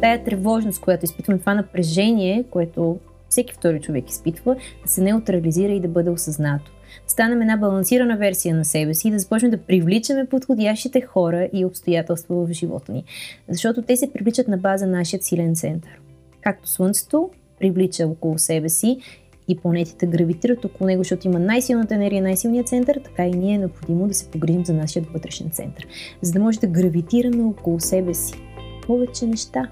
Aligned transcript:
Тая 0.00 0.24
тревожност, 0.24 0.80
която 0.80 1.04
изпитваме, 1.04 1.38
това 1.40 1.54
напрежение, 1.54 2.44
което 2.50 2.98
всеки 3.28 3.54
втори 3.54 3.80
човек 3.80 4.10
изпитва, 4.10 4.56
да 4.84 4.90
се 4.90 5.02
неутрализира 5.02 5.72
и 5.72 5.80
да 5.80 5.88
бъде 5.88 6.10
осъзнато. 6.10 6.72
Да 7.04 7.10
станем 7.12 7.42
една 7.42 7.56
балансирана 7.56 8.16
версия 8.16 8.54
на 8.54 8.64
себе 8.64 8.94
си 8.94 9.08
и 9.08 9.10
да 9.10 9.18
започнем 9.18 9.50
да 9.50 9.58
привличаме 9.58 10.26
подходящите 10.26 11.00
хора 11.00 11.48
и 11.52 11.64
обстоятелства 11.64 12.46
в 12.46 12.52
живота 12.52 12.92
ни. 12.92 13.04
Защото 13.48 13.82
те 13.82 13.96
се 13.96 14.12
привличат 14.12 14.48
на 14.48 14.58
база 14.58 14.86
на 14.86 14.98
нашия 14.98 15.22
силен 15.22 15.54
център. 15.54 16.00
Както 16.40 16.68
Слънцето 16.68 17.30
привлича 17.58 18.06
около 18.06 18.38
себе 18.38 18.68
си 18.68 18.98
и 19.48 19.56
планетите 19.56 20.06
гравитират 20.06 20.64
около 20.64 20.86
него, 20.86 21.00
защото 21.00 21.26
има 21.26 21.38
най-силната 21.38 21.94
енергия, 21.94 22.22
най-силният 22.22 22.68
център, 22.68 23.00
така 23.04 23.26
и 23.26 23.30
ние 23.30 23.54
е 23.54 23.58
необходимо 23.58 24.08
да 24.08 24.14
се 24.14 24.30
погрижим 24.30 24.64
за 24.64 24.74
нашия 24.74 25.04
вътрешен 25.14 25.50
център, 25.50 25.86
за 26.22 26.32
да 26.32 26.40
може 26.40 26.60
да 26.60 26.66
гравитираме 26.66 27.42
около 27.42 27.80
себе 27.80 28.14
си 28.14 28.34
повече 28.90 29.26
неща 29.26 29.70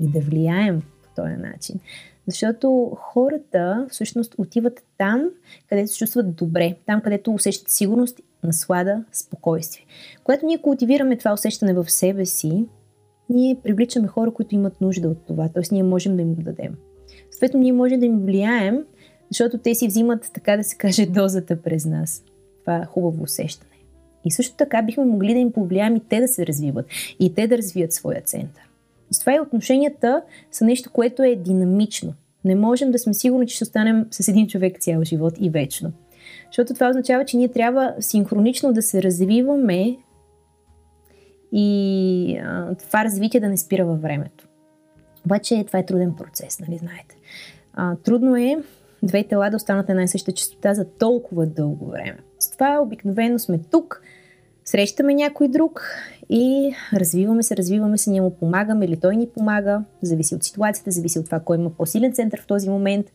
и 0.00 0.08
да 0.08 0.20
влияем 0.20 0.82
по 1.02 1.22
този 1.22 1.34
начин. 1.34 1.80
Защото 2.26 2.96
хората 3.00 3.86
всъщност 3.90 4.34
отиват 4.38 4.84
там, 4.98 5.30
където 5.68 5.92
се 5.92 5.98
чувстват 5.98 6.34
добре, 6.34 6.76
там, 6.86 7.00
където 7.00 7.32
усещат 7.32 7.68
сигурност, 7.68 8.20
наслада, 8.44 9.04
спокойствие. 9.12 9.86
Когато 10.24 10.46
ние 10.46 10.62
култивираме 10.62 11.16
това 11.16 11.32
усещане 11.32 11.74
в 11.74 11.90
себе 11.90 12.26
си, 12.26 12.66
ние 13.30 13.60
привличаме 13.62 14.08
хора, 14.08 14.30
които 14.30 14.54
имат 14.54 14.80
нужда 14.80 15.08
от 15.08 15.26
това, 15.26 15.48
т.е. 15.48 15.62
ние 15.72 15.82
можем 15.82 16.16
да 16.16 16.22
им 16.22 16.34
дадем. 16.34 16.74
Съответно, 17.30 17.60
ние 17.60 17.72
можем 17.72 18.00
да 18.00 18.06
им 18.06 18.18
влияем, 18.18 18.84
защото 19.30 19.58
те 19.58 19.74
си 19.74 19.86
взимат, 19.86 20.30
така 20.34 20.56
да 20.56 20.64
се 20.64 20.76
каже, 20.76 21.06
дозата 21.06 21.62
през 21.62 21.86
нас. 21.86 22.24
Това 22.60 22.76
е 22.76 22.84
хубаво 22.84 23.22
усещане. 23.22 23.67
И 24.28 24.30
също 24.30 24.56
така 24.56 24.82
бихме 24.82 25.04
могли 25.04 25.34
да 25.34 25.38
им 25.38 25.52
повлияем 25.52 25.96
и 25.96 26.00
те 26.00 26.20
да 26.20 26.28
се 26.28 26.46
развиват, 26.46 26.86
и 27.20 27.34
те 27.34 27.46
да 27.46 27.58
развият 27.58 27.92
своя 27.92 28.20
център. 28.20 28.62
Затова 29.10 29.34
и 29.34 29.40
отношенията 29.40 30.22
са 30.50 30.64
нещо, 30.64 30.90
което 30.92 31.22
е 31.22 31.36
динамично. 31.36 32.14
Не 32.44 32.54
можем 32.54 32.90
да 32.90 32.98
сме 32.98 33.14
сигурни, 33.14 33.46
че 33.46 33.54
ще 33.54 33.64
останем 33.64 34.06
с 34.10 34.28
един 34.28 34.46
човек 34.46 34.80
цял 34.80 35.04
живот 35.04 35.34
и 35.40 35.50
вечно. 35.50 35.92
Защото 36.46 36.74
това 36.74 36.88
означава, 36.88 37.24
че 37.24 37.36
ние 37.36 37.48
трябва 37.48 37.94
синхронично 38.00 38.72
да 38.72 38.82
се 38.82 39.02
развиваме 39.02 39.96
и 41.52 42.38
а, 42.44 42.74
това 42.74 43.04
развитие 43.04 43.40
да 43.40 43.48
не 43.48 43.56
спира 43.56 43.86
във 43.86 44.02
времето. 44.02 44.48
Обаче 45.24 45.64
това 45.66 45.78
е 45.78 45.86
труден 45.86 46.14
процес, 46.14 46.60
нали 46.60 46.78
знаете. 46.78 47.16
А, 47.74 47.96
трудно 47.96 48.36
е 48.36 48.56
две 49.02 49.24
тела 49.24 49.50
да 49.50 49.56
останат 49.56 49.88
на 49.88 49.92
една 49.92 50.02
и 50.02 50.08
съща 50.08 50.32
частота 50.32 50.74
за 50.74 50.84
толкова 50.84 51.46
дълго 51.46 51.86
време. 51.86 52.18
С 52.38 52.50
това 52.50 52.78
обикновено 52.82 53.38
сме 53.38 53.58
тук, 53.58 54.02
срещаме 54.68 55.14
някой 55.14 55.48
друг 55.48 55.82
и 56.30 56.74
развиваме 56.92 57.42
се, 57.42 57.56
развиваме 57.56 57.98
се, 57.98 58.10
ние 58.10 58.20
му 58.20 58.30
помагаме 58.30 58.84
или 58.84 58.96
той 58.96 59.16
ни 59.16 59.28
помага, 59.28 59.84
зависи 60.02 60.34
от 60.34 60.44
ситуацията, 60.44 60.90
зависи 60.90 61.18
от 61.18 61.24
това 61.24 61.40
кой 61.40 61.56
има 61.56 61.70
по-силен 61.70 62.12
център 62.12 62.40
в 62.40 62.46
този 62.46 62.70
момент 62.70 63.06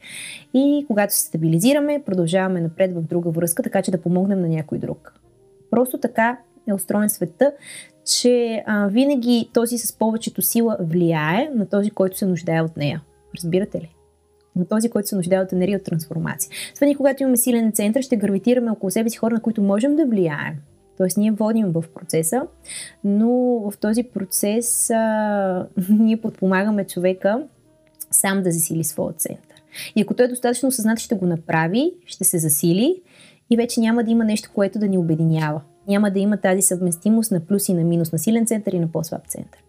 и 0.54 0.86
когато 0.88 1.14
се 1.14 1.22
стабилизираме, 1.22 2.04
продължаваме 2.06 2.62
напред 2.62 2.96
в 2.96 3.02
друга 3.02 3.30
връзка, 3.30 3.64
така 3.64 3.82
че 3.82 3.92
да 3.92 4.02
помогнем 4.02 4.42
на 4.42 4.48
някой 4.48 4.78
друг. 4.78 5.14
Просто 5.72 5.98
така 5.98 6.38
е 6.68 6.74
устроен 6.74 7.10
света, 7.10 7.52
че 8.06 8.64
а, 8.66 8.88
винаги 8.88 9.50
този 9.54 9.78
с 9.78 9.98
повечето 9.98 10.42
сила 10.42 10.78
влияе 10.80 11.50
на 11.56 11.70
този, 11.70 11.92
който 11.92 12.18
се 12.18 12.26
нуждае 12.26 12.62
от 12.62 12.78
нея. 12.78 13.02
Разбирате 13.36 13.78
ли? 13.78 13.96
на 14.56 14.66
този, 14.66 14.90
който 14.90 15.08
се 15.08 15.16
нуждае 15.16 15.42
от 15.42 15.54
енергия 15.54 15.78
от 15.78 15.84
трансформация. 15.84 16.52
Това 16.76 16.94
когато 16.98 17.24
имаме 17.24 17.38
силен 17.38 17.72
център, 17.72 18.02
ще 18.02 18.18
гравитираме 18.18 18.72
около 18.72 18.92
себе 18.92 19.10
си 19.10 19.18
хора, 19.18 19.34
на 19.34 19.42
които 19.42 19.62
можем 19.62 19.96
да 19.96 20.06
влияем. 20.06 20.54
Тоест, 20.98 21.18
ние 21.18 21.32
водим 21.32 21.72
в 21.72 21.84
процеса, 21.96 22.42
но 23.04 23.30
в 23.72 23.74
този 23.78 24.04
процес 24.04 24.90
а, 24.90 25.68
ние 25.90 26.18
подпомагаме 26.18 26.88
човека 26.88 27.44
сам 28.12 28.44
да 28.44 28.52
засили 28.52 28.84
своя 28.84 29.14
център. 29.14 29.64
И 29.96 30.02
ако 30.02 30.14
той 30.14 30.26
е 30.26 30.30
достатъчно 30.30 30.70
осъзнат, 30.70 31.00
ще 31.00 31.16
го 31.16 31.26
направи, 31.26 31.94
ще 32.06 32.24
се 32.24 32.38
засили 32.38 33.02
и 33.50 33.58
вече 33.58 33.80
няма 33.80 34.04
да 34.04 34.12
има 34.12 34.24
нещо, 34.24 34.50
което 34.54 34.80
да 34.80 34.88
ни 34.88 34.98
обединява. 34.98 35.62
Няма 35.88 36.12
да 36.12 36.20
има 36.20 36.38
тази 36.38 36.62
съвместимост 36.62 37.32
на 37.32 37.40
плюс 37.40 37.70
и 37.70 37.74
на 37.74 37.84
минус, 37.84 38.12
на 38.12 38.20
силен 38.20 38.46
център 38.46 38.72
и 38.72 38.80
на 38.80 38.92
по-слаб 38.92 39.28
център. 39.28 39.64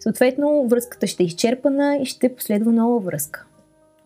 Съответно, 0.00 0.68
връзката 0.68 1.06
ще 1.06 1.22
е 1.22 1.26
изчерпана 1.26 1.98
и 2.02 2.06
ще 2.06 2.34
последва 2.34 2.72
нова 2.72 3.00
връзка. 3.00 3.46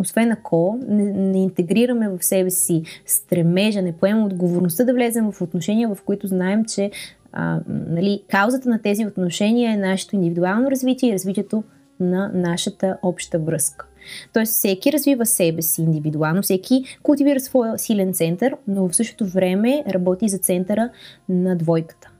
Освен 0.00 0.32
ако 0.32 0.78
не, 0.88 1.04
не 1.04 1.42
интегрираме 1.42 2.08
в 2.08 2.24
себе 2.24 2.50
си 2.50 2.82
стремежа, 3.06 3.82
не 3.82 3.92
поемаме 3.92 4.26
отговорността 4.26 4.84
да 4.84 4.94
влезем 4.94 5.32
в 5.32 5.42
отношения, 5.42 5.94
в 5.94 6.02
които 6.02 6.26
знаем, 6.26 6.64
че 6.64 6.90
а, 7.32 7.60
нали, 7.68 8.22
каузата 8.28 8.68
на 8.68 8.82
тези 8.82 9.06
отношения 9.06 9.72
е 9.72 9.76
нашето 9.76 10.14
индивидуално 10.14 10.70
развитие 10.70 11.10
и 11.10 11.12
развитието 11.12 11.64
на 12.00 12.30
нашата 12.34 12.98
обща 13.02 13.38
връзка. 13.38 13.86
Тоест 14.32 14.52
всеки 14.52 14.92
развива 14.92 15.26
себе 15.26 15.62
си 15.62 15.82
индивидуално, 15.82 16.42
всеки 16.42 16.84
култивира 17.02 17.40
своя 17.40 17.78
силен 17.78 18.12
център, 18.14 18.56
но 18.68 18.88
в 18.88 18.96
същото 18.96 19.26
време 19.26 19.84
работи 19.88 20.28
за 20.28 20.38
центъра 20.38 20.90
на 21.28 21.56
двойката, 21.56 22.10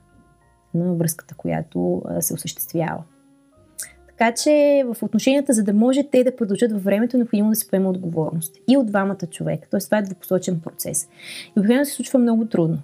на 0.75 0.95
връзката, 0.95 1.35
която 1.35 2.03
се 2.21 2.35
осъществява. 2.35 3.03
Така 4.21 4.35
че 4.35 4.85
в 4.87 5.03
отношенията, 5.03 5.53
за 5.53 5.65
да 5.65 5.73
може 5.73 6.03
те 6.03 6.25
да 6.25 6.37
продължат 6.37 6.73
във 6.73 6.85
времето, 6.85 7.17
е 7.17 7.19
необходимо 7.19 7.51
да 7.51 7.57
се 7.57 7.69
поема 7.69 7.91
отговорност. 7.91 8.57
И 8.69 8.77
от 8.77 8.87
двамата 8.87 9.27
човека. 9.31 9.69
Тоест 9.71 9.87
това 9.87 9.99
е 9.99 10.03
двупосочен 10.03 10.61
процес. 10.61 11.09
И 11.57 11.61
обикновено 11.61 11.85
се 11.85 11.93
случва 11.93 12.19
много 12.19 12.47
трудно. 12.47 12.79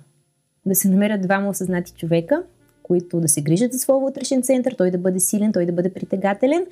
Да 0.66 0.74
се 0.74 0.88
намерят 0.88 1.22
двама 1.22 1.48
осъзнати 1.48 1.92
човека, 1.92 2.42
които 2.82 3.20
да 3.20 3.28
се 3.28 3.42
грижат 3.42 3.72
за 3.72 3.78
своя 3.78 4.00
вътрешен 4.00 4.42
център, 4.42 4.74
той 4.78 4.90
да 4.90 4.98
бъде 4.98 5.20
силен, 5.20 5.52
той 5.52 5.66
да 5.66 5.72
бъде 5.72 5.92
притегателен 5.92 6.66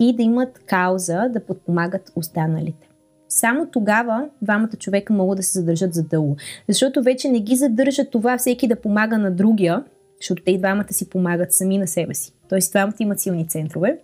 и 0.00 0.16
да 0.16 0.22
имат 0.22 0.58
кауза 0.66 1.28
да 1.30 1.40
подпомагат 1.40 2.12
останалите. 2.16 2.88
Само 3.28 3.66
тогава 3.66 4.28
двамата 4.42 4.76
човека 4.78 5.12
могат 5.12 5.36
да 5.36 5.42
се 5.42 5.58
задържат 5.58 5.94
задълго. 5.94 6.36
Защото 6.68 7.02
вече 7.02 7.28
не 7.28 7.40
ги 7.40 7.56
задържа 7.56 8.04
това 8.10 8.38
всеки 8.38 8.68
да 8.68 8.76
помага 8.76 9.18
на 9.18 9.30
другия, 9.30 9.84
защото 10.20 10.42
те 10.44 10.50
и 10.50 10.58
двамата 10.58 10.92
си 10.92 11.10
помагат 11.10 11.52
сами 11.52 11.78
на 11.78 11.86
себе 11.86 12.14
си. 12.14 12.33
Тоест, 12.48 12.72
двамата 12.72 12.94
имат 13.00 13.20
силни 13.20 13.48
центрове. 13.48 13.98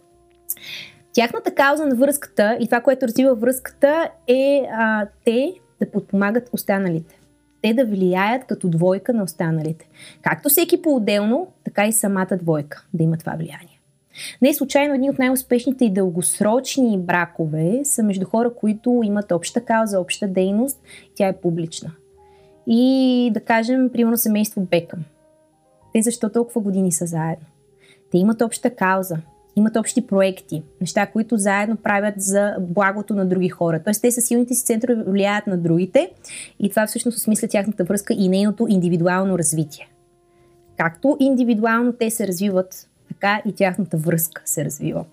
Тяхната 1.13 1.55
кауза 1.55 1.87
на 1.87 1.95
връзката 1.95 2.57
и 2.61 2.67
това, 2.67 2.81
което 2.81 3.07
развива 3.07 3.35
връзката 3.35 4.11
е 4.27 4.63
а, 4.73 5.07
те 5.25 5.53
да 5.81 5.91
подпомагат 5.91 6.51
останалите. 6.53 7.21
Те 7.63 7.75
да 7.75 7.85
влияят 7.85 8.47
като 8.47 8.69
двойка 8.69 9.13
на 9.13 9.23
останалите. 9.23 9.89
Както 10.23 10.49
всеки 10.49 10.83
по-отделно, 10.83 11.49
така 11.65 11.87
и 11.87 11.93
самата 11.93 12.37
двойка 12.43 12.87
да 12.95 13.03
има 13.03 13.17
това 13.17 13.33
влияние. 13.33 13.81
Не 14.43 14.49
е 14.49 14.55
случайно 14.55 14.95
едни 14.95 15.11
от 15.11 15.19
най-успешните 15.19 15.85
и 15.85 15.93
дългосрочни 15.93 16.99
бракове 16.99 17.81
са 17.85 18.03
между 18.03 18.27
хора, 18.27 18.55
които 18.55 19.01
имат 19.05 19.33
обща 19.33 19.61
кауза, 19.61 20.01
обща 20.01 20.29
дейност, 20.29 20.81
тя 21.15 21.29
е 21.29 21.37
публична. 21.37 21.93
И 22.67 23.31
да 23.35 23.41
кажем, 23.41 23.91
примерно 23.93 24.17
семейство 24.17 24.61
Бекъм. 24.61 25.01
Те 25.93 26.03
защо 26.03 26.29
толкова 26.29 26.61
години 26.61 26.93
са 26.93 27.07
заедно? 27.07 27.47
Те 28.11 28.19
имат 28.19 28.43
обща 28.43 28.71
кауза, 28.71 29.17
имат 29.57 29.77
общи 29.77 30.07
проекти, 30.07 30.63
неща, 30.81 31.07
които 31.07 31.37
заедно 31.37 31.77
правят 31.77 32.15
за 32.17 32.57
благото 32.61 33.15
на 33.15 33.27
други 33.27 33.49
хора. 33.49 33.81
Тоест, 33.85 34.03
те 34.03 34.11
са 34.11 34.21
силните 34.21 34.55
си 34.55 34.65
центрове 34.65 35.03
влияят 35.07 35.47
на 35.47 35.59
другите 35.59 36.11
и 36.59 36.71
това 36.71 36.87
всъщност 36.87 37.19
осмисля 37.19 37.49
тяхната 37.49 37.85
връзка 37.85 38.15
и 38.15 38.29
нейното 38.29 38.67
индивидуално 38.69 39.39
развитие. 39.39 39.89
Както 40.77 41.17
индивидуално 41.21 41.93
те 41.93 42.11
се 42.11 42.27
развиват, 42.27 42.89
така 43.09 43.43
и 43.47 43.53
тяхната 43.53 43.97
връзка 43.97 44.43
се 44.45 44.65
развива. 44.65 45.05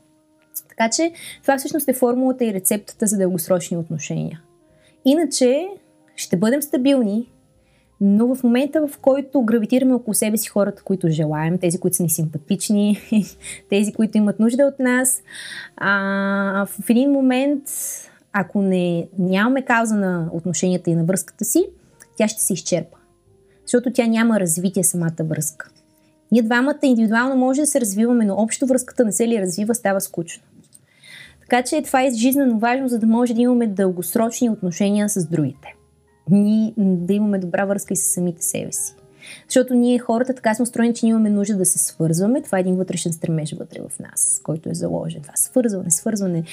Така 0.69 0.89
че 0.89 1.11
това 1.41 1.57
всъщност 1.57 1.89
е 1.89 1.93
формулата 1.93 2.45
и 2.45 2.53
рецептата 2.53 3.07
за 3.07 3.17
дългосрочни 3.17 3.77
отношения. 3.77 4.41
Иначе 5.05 5.67
ще 6.15 6.37
бъдем 6.37 6.61
стабилни, 6.61 7.31
но 8.01 8.35
в 8.35 8.43
момента, 8.43 8.87
в 8.87 8.97
който 8.97 9.41
гравитираме 9.41 9.93
около 9.93 10.13
себе 10.13 10.37
си 10.37 10.49
хората, 10.49 10.83
които 10.83 11.09
желаем, 11.09 11.57
тези, 11.57 11.79
които 11.79 11.97
са 11.97 12.03
ни 12.03 12.09
симпатични, 12.09 12.99
тези, 13.69 13.93
които 13.93 14.17
имат 14.17 14.39
нужда 14.39 14.63
от 14.63 14.79
нас, 14.79 15.21
а, 15.77 16.65
в 16.65 16.89
един 16.89 17.11
момент, 17.11 17.63
ако 18.33 18.61
не 18.61 19.07
нямаме 19.19 19.61
кауза 19.61 19.95
на 19.95 20.29
отношенията 20.33 20.89
и 20.89 20.95
на 20.95 21.03
връзката 21.03 21.45
си, 21.45 21.65
тя 22.17 22.27
ще 22.27 22.41
се 22.41 22.53
изчерпа. 22.53 22.97
Защото 23.65 23.91
тя 23.93 24.07
няма 24.07 24.39
развитие 24.39 24.83
самата 24.83 25.23
връзка. 25.23 25.69
Ние 26.31 26.41
двамата 26.41 26.79
индивидуално 26.83 27.35
може 27.35 27.61
да 27.61 27.67
се 27.67 27.81
развиваме, 27.81 28.25
но 28.25 28.35
общо 28.35 28.65
връзката 28.65 29.05
не 29.05 29.11
се 29.11 29.27
ли 29.27 29.41
развива, 29.41 29.75
става 29.75 30.01
скучно. 30.01 30.43
Така 31.41 31.63
че 31.63 31.81
това 31.81 32.03
е 32.03 32.11
жизненно 32.11 32.59
важно, 32.59 32.87
за 32.87 32.99
да 32.99 33.07
може 33.07 33.33
да 33.33 33.41
имаме 33.41 33.67
дългосрочни 33.67 34.49
отношения 34.49 35.09
с 35.09 35.25
другите 35.25 35.76
ние 36.29 36.73
да 36.77 37.13
имаме 37.13 37.39
добра 37.39 37.65
връзка 37.65 37.93
и 37.93 37.97
с 37.97 38.13
самите 38.13 38.43
себе 38.43 38.71
си. 38.71 38.95
Защото 39.47 39.73
ние 39.73 39.99
хората 39.99 40.33
така 40.33 40.55
сме 40.55 40.63
устроени, 40.63 40.93
че 40.93 41.07
имаме 41.07 41.29
нужда 41.29 41.57
да 41.57 41.65
се 41.65 41.79
свързваме. 41.79 42.41
Това 42.41 42.57
е 42.57 42.61
един 42.61 42.75
вътрешен 42.75 43.13
стремеж 43.13 43.53
вътре 43.53 43.79
в 43.89 43.99
нас, 43.99 44.41
който 44.43 44.69
е 44.69 44.73
заложен. 44.73 45.21
Това 45.21 45.33
свързване, 45.35 45.91
свързване, 45.91 46.43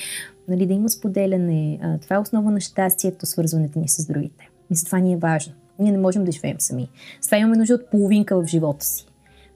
нали, 0.48 0.66
да 0.66 0.74
има 0.74 0.88
споделяне. 0.88 1.80
Това 2.02 2.16
е 2.16 2.18
основа 2.18 2.50
на 2.50 2.60
щастието, 2.60 3.26
свързването 3.26 3.78
ни 3.78 3.88
с 3.88 4.06
другите. 4.06 4.50
И 4.70 4.74
затова 4.74 4.98
ни 4.98 5.12
е 5.12 5.16
важно. 5.16 5.52
Ние 5.78 5.92
не 5.92 5.98
можем 5.98 6.24
да 6.24 6.32
живеем 6.32 6.56
сами. 6.58 6.88
Това 7.24 7.38
имаме 7.38 7.56
нужда 7.56 7.74
от 7.74 7.90
половинка 7.90 8.42
в 8.42 8.46
живота 8.46 8.86
си. 8.86 9.06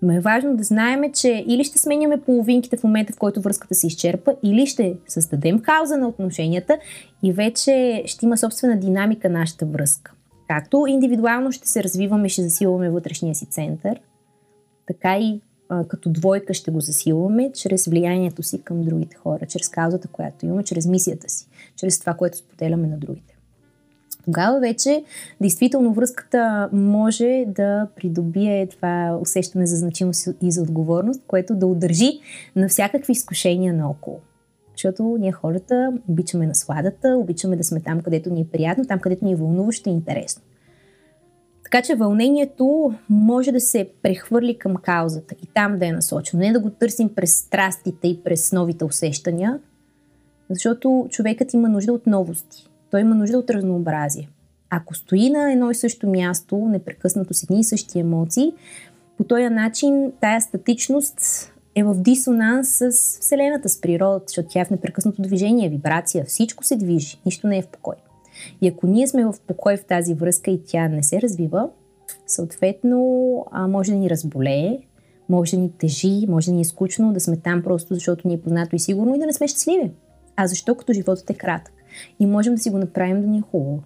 Но 0.02 0.12
е 0.12 0.20
важно 0.20 0.56
да 0.56 0.64
знаем, 0.64 1.12
че 1.12 1.44
или 1.46 1.64
ще 1.64 1.78
сменяме 1.78 2.20
половинките 2.20 2.76
в 2.76 2.84
момента, 2.84 3.12
в 3.12 3.18
който 3.18 3.40
връзката 3.40 3.74
се 3.74 3.86
изчерпа, 3.86 4.34
или 4.42 4.66
ще 4.66 4.96
създадем 5.08 5.58
кауза 5.58 5.96
на 5.96 6.08
отношенията 6.08 6.78
и 7.22 7.32
вече 7.32 8.02
ще 8.06 8.26
има 8.26 8.38
собствена 8.38 8.80
динамика 8.80 9.30
нашата 9.30 9.66
връзка. 9.66 10.12
Както 10.48 10.84
индивидуално 10.88 11.52
ще 11.52 11.68
се 11.68 11.84
развиваме, 11.84 12.28
ще 12.28 12.42
засилваме 12.42 12.90
вътрешния 12.90 13.34
си 13.34 13.46
център, 13.46 14.00
така 14.86 15.18
и 15.18 15.40
а, 15.68 15.84
като 15.84 16.10
двойка 16.10 16.54
ще 16.54 16.70
го 16.70 16.80
засилваме 16.80 17.52
чрез 17.52 17.86
влиянието 17.86 18.42
си 18.42 18.62
към 18.62 18.82
другите 18.82 19.16
хора, 19.16 19.46
чрез 19.46 19.68
каузата, 19.68 20.08
която 20.08 20.46
имаме, 20.46 20.64
чрез 20.64 20.86
мисията 20.86 21.28
си, 21.28 21.46
чрез 21.76 22.00
това, 22.00 22.14
което 22.14 22.36
споделяме 22.36 22.86
на 22.86 22.98
другите. 22.98 23.37
Тогава 24.24 24.60
вече, 24.60 25.04
действително, 25.40 25.92
връзката 25.92 26.68
може 26.72 27.44
да 27.46 27.88
придобие 27.96 28.66
това 28.66 29.18
усещане 29.22 29.66
за 29.66 29.76
значимост 29.76 30.28
и 30.42 30.52
за 30.52 30.62
отговорност, 30.62 31.22
което 31.26 31.54
да 31.54 31.66
удържи 31.66 32.20
на 32.56 32.68
всякакви 32.68 33.12
изкушения 33.12 33.74
наоколо. 33.74 34.20
Защото 34.72 35.16
ние 35.20 35.32
хората 35.32 35.92
обичаме 36.08 36.46
насладата, 36.46 37.08
обичаме 37.08 37.56
да 37.56 37.64
сме 37.64 37.80
там, 37.80 38.00
където 38.00 38.30
ни 38.30 38.40
е 38.40 38.46
приятно, 38.52 38.84
там, 38.84 38.98
където 38.98 39.24
ни 39.24 39.32
е 39.32 39.36
вълнуващо 39.36 39.88
и 39.88 39.92
интересно. 39.92 40.42
Така 41.64 41.82
че 41.82 41.94
вълнението 41.94 42.94
може 43.10 43.52
да 43.52 43.60
се 43.60 43.90
прехвърли 44.02 44.58
към 44.58 44.76
каузата 44.76 45.34
и 45.42 45.46
там 45.54 45.78
да 45.78 45.86
е 45.86 45.92
насочено. 45.92 46.42
Не 46.42 46.52
да 46.52 46.60
го 46.60 46.70
търсим 46.70 47.14
през 47.14 47.36
страстите 47.36 48.08
и 48.08 48.20
през 48.24 48.52
новите 48.52 48.84
усещания, 48.84 49.58
защото 50.50 51.06
човекът 51.10 51.54
има 51.54 51.68
нужда 51.68 51.92
от 51.92 52.06
новости. 52.06 52.68
Той 52.90 53.00
има 53.00 53.14
нужда 53.14 53.38
от 53.38 53.50
разнообразие. 53.50 54.28
Ако 54.70 54.94
стои 54.94 55.30
на 55.30 55.52
едно 55.52 55.70
и 55.70 55.74
също 55.74 56.08
място, 56.08 56.56
непрекъснато 56.56 57.34
с 57.34 57.42
едни 57.42 57.60
и 57.60 57.64
същи 57.64 57.98
емоции, 57.98 58.52
по 59.16 59.24
този 59.24 59.48
начин 59.48 60.12
тая 60.20 60.40
статичност 60.40 61.20
е 61.74 61.84
в 61.84 61.94
дисонанс 61.94 62.68
с 62.68 63.18
Вселената, 63.20 63.68
с 63.68 63.80
природата, 63.80 64.24
защото 64.28 64.48
тя 64.48 64.60
е 64.60 64.64
в 64.64 64.70
непрекъснато 64.70 65.22
движение, 65.22 65.68
вибрация, 65.68 66.24
всичко 66.24 66.64
се 66.64 66.76
движи, 66.76 67.20
нищо 67.26 67.46
не 67.46 67.58
е 67.58 67.62
в 67.62 67.68
покой. 67.68 67.94
И 68.60 68.68
ако 68.68 68.86
ние 68.86 69.06
сме 69.06 69.24
в 69.24 69.34
покой 69.46 69.76
в 69.76 69.84
тази 69.84 70.14
връзка 70.14 70.50
и 70.50 70.62
тя 70.66 70.88
не 70.88 71.02
се 71.02 71.22
развива, 71.22 71.68
съответно 72.26 73.46
а, 73.50 73.68
може 73.68 73.92
да 73.92 73.98
ни 73.98 74.10
разболее, 74.10 74.78
може 75.28 75.56
да 75.56 75.62
ни 75.62 75.72
тежи, 75.78 76.26
може 76.28 76.46
да 76.46 76.52
ни 76.52 76.60
е 76.60 76.64
скучно, 76.64 77.12
да 77.12 77.20
сме 77.20 77.36
там 77.36 77.62
просто 77.62 77.94
защото 77.94 78.28
ни 78.28 78.34
е 78.34 78.40
познато 78.40 78.76
и 78.76 78.78
сигурно 78.78 79.14
и 79.14 79.18
да 79.18 79.26
не 79.26 79.32
сме 79.32 79.48
щастливи. 79.48 79.90
А 80.36 80.46
защо 80.46 80.74
като 80.74 80.92
животът 80.92 81.30
е 81.30 81.34
кратък? 81.34 81.77
И 82.20 82.26
можем 82.26 82.54
да 82.54 82.60
си 82.60 82.70
го 82.70 82.78
направим 82.78 83.20
да 83.20 83.26
ни 83.26 83.38
е 83.38 83.40
хубаво. 83.40 83.82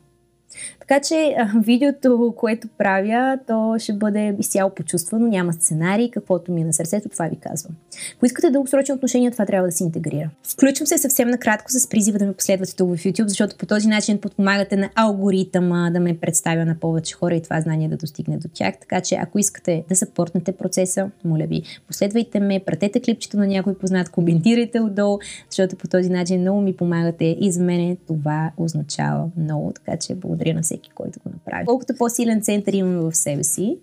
Така 0.80 1.00
че 1.00 1.36
видеото, 1.60 2.34
което 2.36 2.68
правя, 2.78 3.38
то 3.46 3.76
ще 3.78 3.92
бъде 3.92 4.36
изцяло 4.38 4.70
почувствано, 4.70 5.28
няма 5.28 5.52
сценарий, 5.52 6.10
каквото 6.10 6.52
ми 6.52 6.60
е 6.60 6.64
на 6.64 6.72
сърцето, 6.72 7.08
това 7.08 7.28
ви 7.28 7.36
казвам. 7.36 7.74
Ако 8.16 8.26
искате 8.26 8.50
дългосрочни 8.50 8.94
отношения, 8.94 9.30
това 9.30 9.46
трябва 9.46 9.68
да 9.68 9.72
се 9.72 9.84
интегрира. 9.84 10.30
Включвам 10.52 10.86
се 10.86 10.98
съвсем 10.98 11.28
накратко 11.28 11.70
с 11.70 11.88
призива 11.88 12.18
да 12.18 12.26
ме 12.26 12.32
последвате 12.32 12.76
тук 12.76 12.88
в 12.88 13.04
YouTube, 13.04 13.26
защото 13.26 13.56
по 13.56 13.66
този 13.66 13.88
начин 13.88 14.20
подпомагате 14.20 14.76
на 14.76 14.90
алгоритъма 14.94 15.90
да 15.90 16.00
ме 16.00 16.18
представя 16.18 16.64
на 16.64 16.74
повече 16.80 17.14
хора 17.14 17.34
и 17.34 17.42
това 17.42 17.60
знание 17.60 17.88
да 17.88 17.96
достигне 17.96 18.36
до 18.36 18.48
тях. 18.54 18.74
Така 18.80 19.00
че 19.00 19.14
ако 19.14 19.38
искате 19.38 19.84
да 19.88 19.96
съпортнете 19.96 20.52
процеса, 20.52 21.10
моля 21.24 21.46
ви, 21.46 21.62
последвайте 21.86 22.40
ме, 22.40 22.60
пратете 22.60 23.00
клипчето 23.00 23.36
на 23.36 23.46
някой 23.46 23.74
познат, 23.74 24.08
коментирайте 24.08 24.80
отдолу, 24.80 25.18
защото 25.50 25.76
по 25.76 25.88
този 25.88 26.10
начин 26.10 26.40
много 26.40 26.60
ми 26.60 26.76
помагате 26.76 27.36
и 27.40 27.52
за 27.52 27.62
мен 27.62 27.96
това 28.06 28.50
означава 28.56 29.28
много. 29.36 29.72
Така 29.72 29.96
че 29.98 30.14
благодаря 30.14 30.41
благодаря 30.42 30.54
на 30.54 30.62
всеки, 30.62 30.90
който 30.90 31.20
го 31.26 31.30
направи. 31.32 31.66
Колкото 31.66 31.94
по-силен 31.98 32.42
център 32.42 32.72
имаме 32.72 32.98
в 32.98 33.16
себе 33.16 33.44
си, 33.44 33.78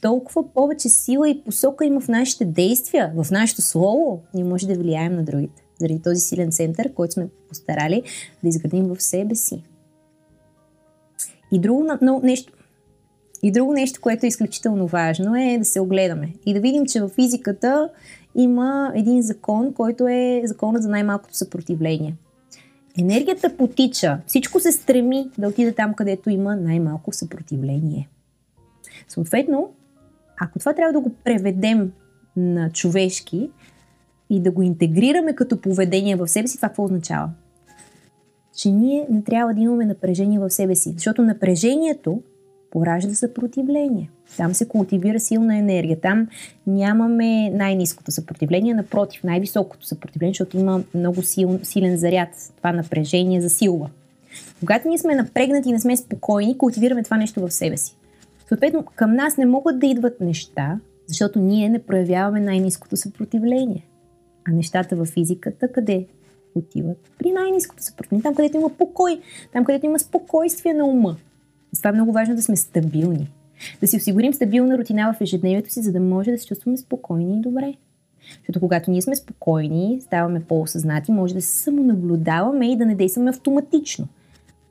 толкова 0.00 0.52
повече 0.52 0.88
сила 0.88 1.30
и 1.30 1.42
посока 1.44 1.84
има 1.84 2.00
в 2.00 2.08
нашите 2.08 2.44
действия, 2.44 3.12
в 3.16 3.30
нашето 3.30 3.62
слово, 3.62 4.22
ние 4.34 4.44
може 4.44 4.66
да 4.66 4.74
влияем 4.74 5.14
на 5.16 5.24
другите. 5.24 5.62
Заради 5.80 6.02
този 6.02 6.20
силен 6.20 6.52
център, 6.52 6.92
който 6.94 7.12
сме 7.12 7.28
постарали 7.48 8.02
да 8.42 8.48
изградим 8.48 8.94
в 8.94 9.02
себе 9.02 9.34
си. 9.34 9.62
И 11.52 11.58
друго 11.58 11.86
но 12.02 12.20
нещо, 12.22 12.52
и 13.42 13.52
друго 13.52 13.72
нещо, 13.72 14.00
което 14.00 14.26
е 14.26 14.28
изключително 14.28 14.86
важно 14.86 15.36
е 15.36 15.58
да 15.58 15.64
се 15.64 15.80
огледаме 15.80 16.34
и 16.46 16.54
да 16.54 16.60
видим, 16.60 16.86
че 16.86 17.00
в 17.00 17.08
физиката 17.08 17.88
има 18.34 18.92
един 18.94 19.22
закон, 19.22 19.74
който 19.74 20.08
е 20.08 20.42
законът 20.44 20.82
за 20.82 20.88
най-малкото 20.88 21.36
съпротивление– 21.36 22.16
Енергията 22.98 23.56
потича. 23.56 24.20
Всичко 24.26 24.60
се 24.60 24.72
стреми 24.72 25.30
да 25.38 25.48
отиде 25.48 25.72
там, 25.72 25.94
където 25.94 26.30
има 26.30 26.56
най-малко 26.56 27.12
съпротивление. 27.12 28.08
Съответно, 29.08 29.72
ако 30.40 30.58
това 30.58 30.74
трябва 30.74 30.92
да 30.92 31.00
го 31.00 31.14
преведем 31.24 31.92
на 32.36 32.70
човешки 32.70 33.50
и 34.30 34.40
да 34.40 34.50
го 34.50 34.62
интегрираме 34.62 35.34
като 35.34 35.60
поведение 35.60 36.16
в 36.16 36.28
себе 36.28 36.48
си, 36.48 36.56
това 36.56 36.68
какво 36.68 36.84
означава? 36.84 37.30
Че 38.56 38.70
ние 38.70 39.06
не 39.10 39.22
трябва 39.22 39.54
да 39.54 39.60
имаме 39.60 39.86
напрежение 39.86 40.38
в 40.38 40.50
себе 40.50 40.74
си, 40.74 40.92
защото 40.92 41.22
напрежението 41.22 42.22
поражда 42.70 43.14
съпротивление. 43.14 44.10
Там 44.36 44.54
се 44.54 44.68
култивира 44.68 45.20
силна 45.20 45.58
енергия. 45.58 46.00
Там 46.00 46.28
нямаме 46.66 47.50
най-низкото 47.50 48.10
съпротивление, 48.10 48.74
напротив, 48.74 49.24
най-високото 49.24 49.86
съпротивление, 49.86 50.32
защото 50.32 50.58
има 50.58 50.82
много 50.94 51.22
сил, 51.22 51.60
силен 51.62 51.96
заряд. 51.96 52.28
Това 52.56 52.72
напрежение 52.72 53.40
засилва. 53.40 53.90
Когато 54.60 54.88
ние 54.88 54.98
сме 54.98 55.14
напрегнати 55.14 55.68
и 55.68 55.72
не 55.72 55.80
сме 55.80 55.96
спокойни, 55.96 56.58
култивираме 56.58 57.02
това 57.02 57.16
нещо 57.16 57.40
в 57.40 57.50
себе 57.50 57.76
си. 57.76 57.96
Съответно, 58.48 58.84
към 58.94 59.14
нас 59.14 59.36
не 59.36 59.46
могат 59.46 59.78
да 59.78 59.86
идват 59.86 60.20
неща, 60.20 60.78
защото 61.06 61.38
ние 61.38 61.68
не 61.68 61.78
проявяваме 61.78 62.40
най-низкото 62.40 62.96
съпротивление. 62.96 63.86
А 64.48 64.52
нещата 64.52 64.96
във 64.96 65.08
физиката 65.08 65.68
къде 65.72 66.06
отиват? 66.54 67.10
При 67.18 67.32
най-низкото 67.32 67.82
съпротивление. 67.82 68.22
Там, 68.22 68.34
където 68.34 68.56
има 68.56 68.68
покой. 68.68 69.20
Там, 69.52 69.64
където 69.64 69.86
има 69.86 69.98
спокойствие 69.98 70.74
на 70.74 70.84
ума. 70.84 71.16
Затова 71.72 71.90
е 71.90 71.92
много 71.92 72.12
важно 72.12 72.36
да 72.36 72.42
сме 72.42 72.56
стабилни. 72.56 73.30
Да 73.80 73.86
си 73.86 73.96
осигурим 73.96 74.34
стабилна 74.34 74.78
рутина 74.78 75.14
в 75.18 75.20
ежедневието 75.20 75.72
си, 75.72 75.82
за 75.82 75.92
да 75.92 76.00
може 76.00 76.30
да 76.30 76.38
се 76.38 76.46
чувстваме 76.46 76.76
спокойни 76.76 77.36
и 77.38 77.40
добре. 77.40 77.74
Защото 78.38 78.60
когато 78.60 78.90
ние 78.90 79.02
сме 79.02 79.16
спокойни, 79.16 80.00
ставаме 80.00 80.44
по-осъзнати, 80.44 81.12
може 81.12 81.34
да 81.34 81.42
се 81.42 81.62
самонаблюдаваме 81.62 82.72
и 82.72 82.76
да 82.76 82.86
не 82.86 82.94
действаме 82.94 83.30
автоматично. 83.30 84.08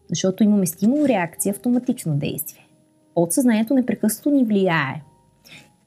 Защото 0.10 0.44
имаме 0.44 0.66
стимул, 0.66 1.06
реакция, 1.06 1.52
автоматично 1.52 2.16
действие. 2.16 2.68
Подсъзнанието 3.16 3.74
непрекъснато 3.74 4.30
ни 4.30 4.44
влияе. 4.44 5.02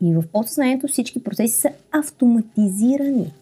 И 0.00 0.14
в 0.14 0.24
подсъзнанието 0.32 0.88
всички 0.88 1.24
процеси 1.24 1.60
са 1.60 1.70
автоматизирани. 1.92 3.32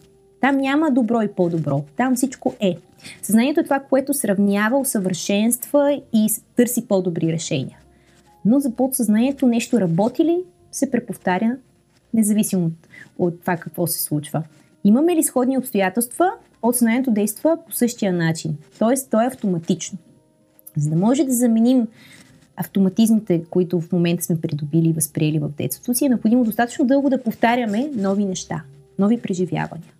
Там 0.41 0.57
няма 0.57 0.91
добро 0.91 1.21
и 1.21 1.27
по-добро. 1.27 1.83
Там 1.97 2.15
всичко 2.15 2.55
е. 2.59 2.77
Съзнанието 3.21 3.59
е 3.59 3.63
това, 3.63 3.79
което 3.79 4.13
сравнява, 4.13 4.77
усъвършенства 4.77 6.01
и 6.13 6.29
търси 6.55 6.87
по-добри 6.87 7.31
решения. 7.31 7.77
Но 8.45 8.59
за 8.59 8.75
подсъзнанието 8.75 9.47
нещо 9.47 9.81
работи 9.81 10.25
ли, 10.25 10.37
се 10.71 10.91
преповтаря, 10.91 11.55
независимо 12.13 12.65
от, 12.65 12.73
от 13.17 13.41
това 13.41 13.57
какво 13.57 13.87
се 13.87 14.01
случва. 14.03 14.43
Имаме 14.83 15.15
ли 15.15 15.23
сходни 15.23 15.57
обстоятелства, 15.57 16.31
подсъзнанието 16.61 17.11
действа 17.11 17.57
по 17.67 17.73
същия 17.73 18.13
начин. 18.13 18.57
Тоест, 18.79 19.09
то 19.11 19.21
е 19.21 19.25
автоматично. 19.25 19.97
За 20.77 20.89
да 20.89 20.95
може 20.95 21.23
да 21.23 21.33
заменим 21.33 21.87
автоматизмите, 22.57 23.43
които 23.49 23.81
в 23.81 23.91
момента 23.91 24.23
сме 24.23 24.41
придобили 24.41 24.89
и 24.89 24.93
възприели 24.93 25.39
в 25.39 25.49
детството 25.57 25.93
си, 25.93 26.05
е 26.05 26.09
необходимо 26.09 26.43
достатъчно 26.43 26.85
дълго 26.85 27.09
да 27.09 27.23
повтаряме 27.23 27.89
нови 27.95 28.25
неща, 28.25 28.63
нови 28.99 29.21
преживявания, 29.21 29.91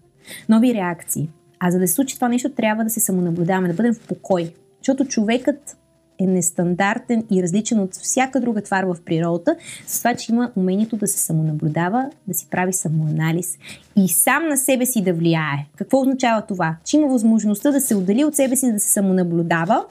нови 0.50 0.74
реакции. 0.74 1.29
А 1.63 1.72
за 1.72 1.80
да 1.80 1.88
се 1.88 1.94
случи 1.94 2.15
това 2.15 2.30
нещо, 2.30 2.50
трябва 2.50 2.84
да 2.84 2.89
се 2.89 3.00
самонаблюдаваме, 3.00 3.68
да 3.68 3.74
бъдем 3.74 3.94
в 3.94 4.08
покой. 4.08 4.53
Защото 4.77 5.06
човекът 5.06 5.77
е 6.20 6.25
нестандартен 6.25 7.24
и 7.32 7.44
различен 7.44 7.80
от 7.80 7.94
всяка 7.94 8.39
друга 8.39 8.62
твар 8.62 8.84
в 8.84 8.98
природата, 9.06 9.56
с 9.88 9.98
това, 9.98 10.15
че 10.15 10.32
има 10.32 10.51
умението 10.56 10.98
да 10.98 11.08
се 11.08 11.20
самонаблюдава, 11.20 12.10
да 12.27 12.34
си 12.34 12.48
прави 12.51 12.74
самоанализ 12.74 13.58
и 13.96 14.10
сам 14.10 14.48
на 14.48 14.58
себе 14.58 14.86
си 14.86 15.03
да 15.03 15.13
влияе. 15.13 15.68
Какво 15.75 16.01
означава 16.01 16.41
това? 16.41 16.75
Че 16.84 16.98
има 16.98 17.08
възможността 17.08 17.72
да 17.72 17.82
се 17.82 17.96
отдели 17.96 18.25
от 18.25 18.36
себе 18.36 18.56
си, 18.56 18.72
да 18.72 18.80
се 18.80 18.91
самонаблюдава 18.91 19.86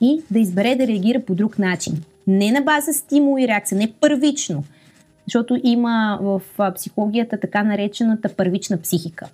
и 0.00 0.22
да 0.30 0.38
избере 0.38 0.76
да 0.76 0.86
реагира 0.86 1.24
по 1.24 1.34
друг 1.34 1.58
начин. 1.58 2.02
Не 2.26 2.52
на 2.52 2.60
база 2.60 2.92
стимул 2.92 3.38
и 3.40 3.48
реакция, 3.48 3.78
не 3.78 3.92
първично. 4.00 4.64
Защото 5.26 5.60
има 5.64 6.18
в 6.22 6.42
психологията 6.74 7.40
така 7.40 7.62
наречената 7.62 8.28
първична 8.28 8.78
психика. 8.78 9.28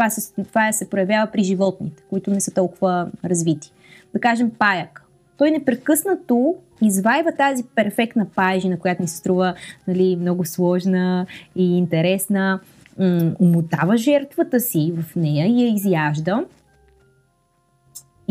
Това 0.00 0.10
се, 0.10 0.32
това 0.44 0.72
се 0.72 0.90
проявява 0.90 1.30
при 1.32 1.42
животните, 1.42 2.02
които 2.10 2.30
не 2.30 2.40
са 2.40 2.54
толкова 2.54 3.10
развити. 3.24 3.72
Да 4.14 4.20
кажем 4.20 4.50
паяк. 4.58 5.04
Той 5.36 5.50
непрекъснато 5.50 6.56
извайва 6.82 7.32
тази 7.32 7.64
перфектна 7.74 8.26
паежина, 8.34 8.78
която 8.78 9.02
ни 9.02 9.08
се 9.08 9.16
струва 9.16 9.54
нали, 9.88 10.16
много 10.16 10.44
сложна 10.44 11.26
и 11.56 11.78
интересна, 11.78 12.60
умотава 13.40 13.96
жертвата 13.96 14.60
си 14.60 14.92
в 14.96 15.16
нея 15.16 15.46
и 15.46 15.62
я 15.62 15.74
изяжда 15.74 16.44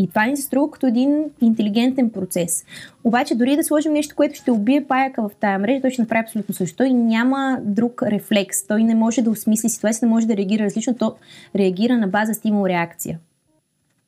И 0.00 0.08
това 0.08 0.26
ни 0.26 0.36
се 0.36 0.42
струва 0.42 0.70
като 0.70 0.86
един 0.86 1.24
интелигентен 1.40 2.10
процес. 2.10 2.64
Обаче 3.04 3.34
дори 3.34 3.56
да 3.56 3.64
сложим 3.64 3.92
нещо, 3.92 4.16
което 4.16 4.34
ще 4.34 4.50
убие 4.50 4.84
паяка 4.84 5.22
в 5.22 5.30
тая 5.40 5.58
мрежа, 5.58 5.80
той 5.80 5.90
ще 5.90 6.02
направи 6.02 6.22
абсолютно 6.22 6.54
също. 6.54 6.76
Той 6.76 6.92
няма 6.92 7.58
друг 7.64 8.02
рефлекс. 8.02 8.66
Той 8.66 8.84
не 8.84 8.94
може 8.94 9.22
да 9.22 9.30
осмисли 9.30 9.68
ситуацията, 9.68 10.06
не 10.06 10.10
може 10.10 10.26
да 10.26 10.36
реагира 10.36 10.64
различно. 10.64 10.94
То 10.94 11.16
реагира 11.56 11.98
на 11.98 12.08
база 12.08 12.34
стимул-реакция. 12.34 13.18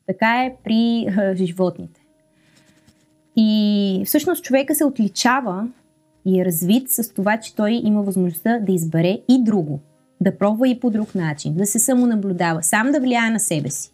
Така 0.07 0.43
е 0.43 0.55
при 0.63 1.07
а, 1.17 1.35
животните. 1.35 2.01
И 3.35 4.03
всъщност 4.05 4.43
човека 4.43 4.75
се 4.75 4.85
отличава 4.85 5.67
и 6.25 6.41
е 6.41 6.45
развит 6.45 6.89
с 6.89 7.13
това, 7.13 7.37
че 7.37 7.55
той 7.55 7.81
има 7.83 8.01
възможността 8.01 8.59
да 8.59 8.71
избере 8.71 9.19
и 9.29 9.43
друго. 9.43 9.79
Да 10.21 10.37
пробва 10.37 10.69
и 10.69 10.79
по 10.79 10.89
друг 10.89 11.15
начин, 11.15 11.53
да 11.53 11.65
се 11.65 11.79
самонаблюдава, 11.79 12.63
сам 12.63 12.91
да 12.91 12.99
влияе 12.99 13.29
на 13.29 13.39
себе 13.39 13.69
си. 13.69 13.92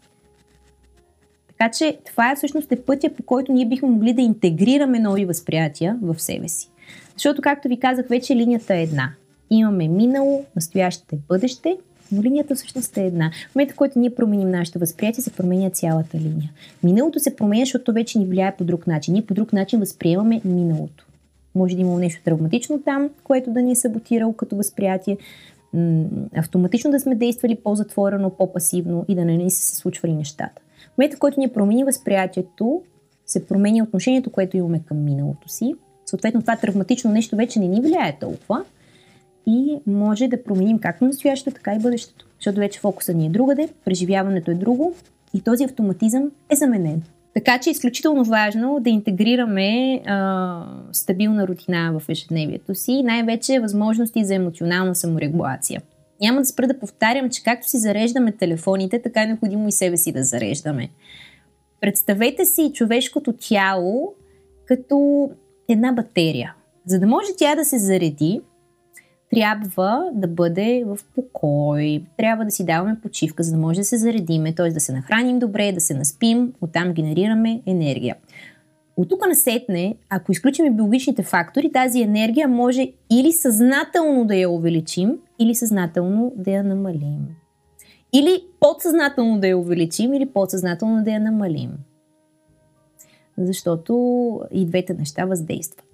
Така 1.60 1.72
че 1.72 1.98
това 2.06 2.32
е 2.32 2.36
всъщност 2.36 2.72
е 2.72 2.82
пътя, 2.82 3.10
по 3.10 3.24
който 3.24 3.52
ние 3.52 3.66
бихме 3.66 3.90
могли 3.90 4.14
да 4.14 4.22
интегрираме 4.22 5.00
нови 5.00 5.26
възприятия 5.26 6.00
в 6.02 6.20
себе 6.20 6.48
си. 6.48 6.70
Защото, 7.14 7.42
както 7.42 7.68
ви 7.68 7.80
казах, 7.80 8.08
вече 8.08 8.36
линията 8.36 8.76
е 8.76 8.84
една. 8.84 9.10
Имаме 9.50 9.88
минало, 9.88 10.46
настояще, 10.56 11.18
бъдеще, 11.28 11.78
но 12.12 12.24
линията 12.24 12.56
всъщност 12.56 12.98
е 12.98 13.06
една. 13.06 13.32
В 13.52 13.56
момента, 13.56 13.74
в 13.74 13.78
който 13.78 14.00
ние 14.00 14.16
променим 14.16 14.52
нашето 14.52 14.80
възприятие, 14.80 15.24
се 15.24 15.32
променя 15.32 15.70
цялата 15.70 16.18
линия. 16.18 16.52
Миналото 16.84 17.20
се 17.20 17.36
променя, 17.36 17.62
защото 17.62 17.94
вече 17.94 18.20
ни 18.20 18.26
влияе 18.26 18.56
по 18.58 18.64
друг 18.64 18.88
начин. 18.88 19.14
Ние 19.14 19.26
по 19.26 19.34
друг 19.34 19.54
начин 19.54 19.80
възприемаме 19.80 20.42
миналото. 20.46 21.06
Може 21.56 21.76
да 21.76 21.82
има 21.82 22.00
нещо 22.00 22.24
травматично 22.24 22.82
там, 22.82 23.10
което 23.24 23.52
да 23.52 23.62
ни 23.62 23.72
е 23.72 23.76
саботирало 23.76 24.34
като 24.34 24.56
възприятие, 24.56 25.18
автоматично 26.36 26.92
да 26.92 27.00
сме 27.00 27.16
действали 27.16 27.56
по-затворено, 27.64 28.30
по-пасивно 28.30 29.06
и 29.08 29.16
да 29.16 29.26
не 29.26 29.38
ни 29.38 29.52
се 29.52 29.76
случвали 29.76 30.14
нещата 30.14 30.62
момента, 31.00 31.20
който 31.20 31.40
ние 31.40 31.48
промени 31.48 31.84
възприятието, 31.84 32.82
се 33.26 33.46
променя 33.46 33.84
отношението, 33.84 34.32
което 34.32 34.58
имаме 34.58 34.82
към 34.86 35.04
миналото 35.04 35.50
си. 35.50 35.74
Съответно, 36.06 36.42
това 36.42 36.56
травматично 36.56 37.12
нещо 37.12 37.36
вече 37.36 37.60
не 37.60 37.68
ни 37.68 37.82
влияе 37.82 38.18
толкова 38.20 38.64
и 39.48 39.78
може 39.88 40.28
да 40.28 40.44
променим 40.44 40.80
както 40.80 41.06
настоящето, 41.06 41.56
така 41.56 41.76
и 41.76 41.80
бъдещето. 41.80 42.26
Защото 42.40 42.60
вече 42.60 42.80
фокусът 42.80 43.16
ни 43.16 43.26
е 43.26 43.30
другаде, 43.30 43.70
преживяването 43.86 44.52
е 44.52 44.56
друго 44.56 44.94
и 45.34 45.42
този 45.42 45.64
автоматизъм 45.64 46.32
е 46.50 46.56
заменен. 46.56 47.02
Така 47.34 47.60
че 47.60 47.70
е 47.70 47.72
изключително 47.72 48.24
важно 48.24 48.80
да 48.82 48.90
интегрираме 48.90 50.02
а, 50.06 50.66
стабилна 50.92 51.48
рутина 51.48 52.00
в 52.00 52.10
ежедневието 52.10 52.76
си, 52.76 53.04
най-вече 53.04 53.60
възможности 53.60 54.26
за 54.26 54.36
емоционална 54.36 54.96
саморегулация. 54.96 55.82
Няма 56.22 56.40
да 56.40 56.46
спра 56.46 56.68
да 56.68 56.80
повтарям, 56.80 57.30
че 57.30 57.44
както 57.44 57.70
си 57.70 57.78
зареждаме 57.78 58.32
телефоните, 58.32 59.02
така 59.02 59.24
е 59.24 59.28
необходимо 59.28 59.68
и 59.68 59.72
себе 59.72 59.98
си 59.98 60.12
да 60.12 60.24
зареждаме. 60.24 60.90
Представете 61.82 62.46
си 62.46 62.72
човешкото 62.74 63.34
тяло 63.34 64.14
като 64.66 65.30
една 65.70 65.92
батерия. 65.92 66.56
За 66.86 67.00
да 67.00 67.08
може 67.08 67.28
тя 67.38 67.56
да 67.56 67.66
се 67.66 67.80
зареди, 67.80 68.42
трябва 69.32 70.10
да 70.14 70.28
бъде 70.28 70.84
в 70.86 71.00
покой, 71.16 72.04
трябва 72.18 72.46
да 72.46 72.52
си 72.52 72.66
даваме 72.66 73.00
почивка, 73.02 73.44
за 73.44 73.52
да 73.52 73.58
може 73.58 73.80
да 73.80 73.86
се 73.86 73.98
заредиме, 73.98 74.56
т.е. 74.56 74.70
да 74.70 74.80
се 74.80 74.94
нахраним 74.94 75.40
добре, 75.40 75.72
да 75.72 75.82
се 75.82 75.94
наспим, 75.94 76.54
оттам 76.62 76.94
генерираме 76.94 77.62
енергия. 77.66 78.16
От 79.00 79.10
тук 79.10 79.28
насетне, 79.28 79.96
ако 80.10 80.32
изключим 80.32 80.76
биологичните 80.76 81.24
фактори, 81.24 81.72
тази 81.72 82.02
енергия 82.02 82.48
може 82.48 82.92
или 83.10 83.32
съзнателно 83.32 84.26
да 84.26 84.36
я 84.36 84.50
увеличим, 84.50 85.18
или 85.40 85.56
съзнателно 85.56 86.34
да 86.36 86.52
я 86.52 86.64
намалим. 86.64 87.28
Или 88.14 88.44
подсъзнателно 88.60 89.40
да 89.40 89.48
я 89.48 89.58
увеличим, 89.58 90.14
или 90.14 90.26
подсъзнателно 90.26 91.04
да 91.04 91.12
я 91.12 91.20
намалим. 91.20 91.72
Защото 93.38 94.42
и 94.52 94.66
двете 94.66 94.94
неща 94.94 95.26
въздействат. 95.26 95.86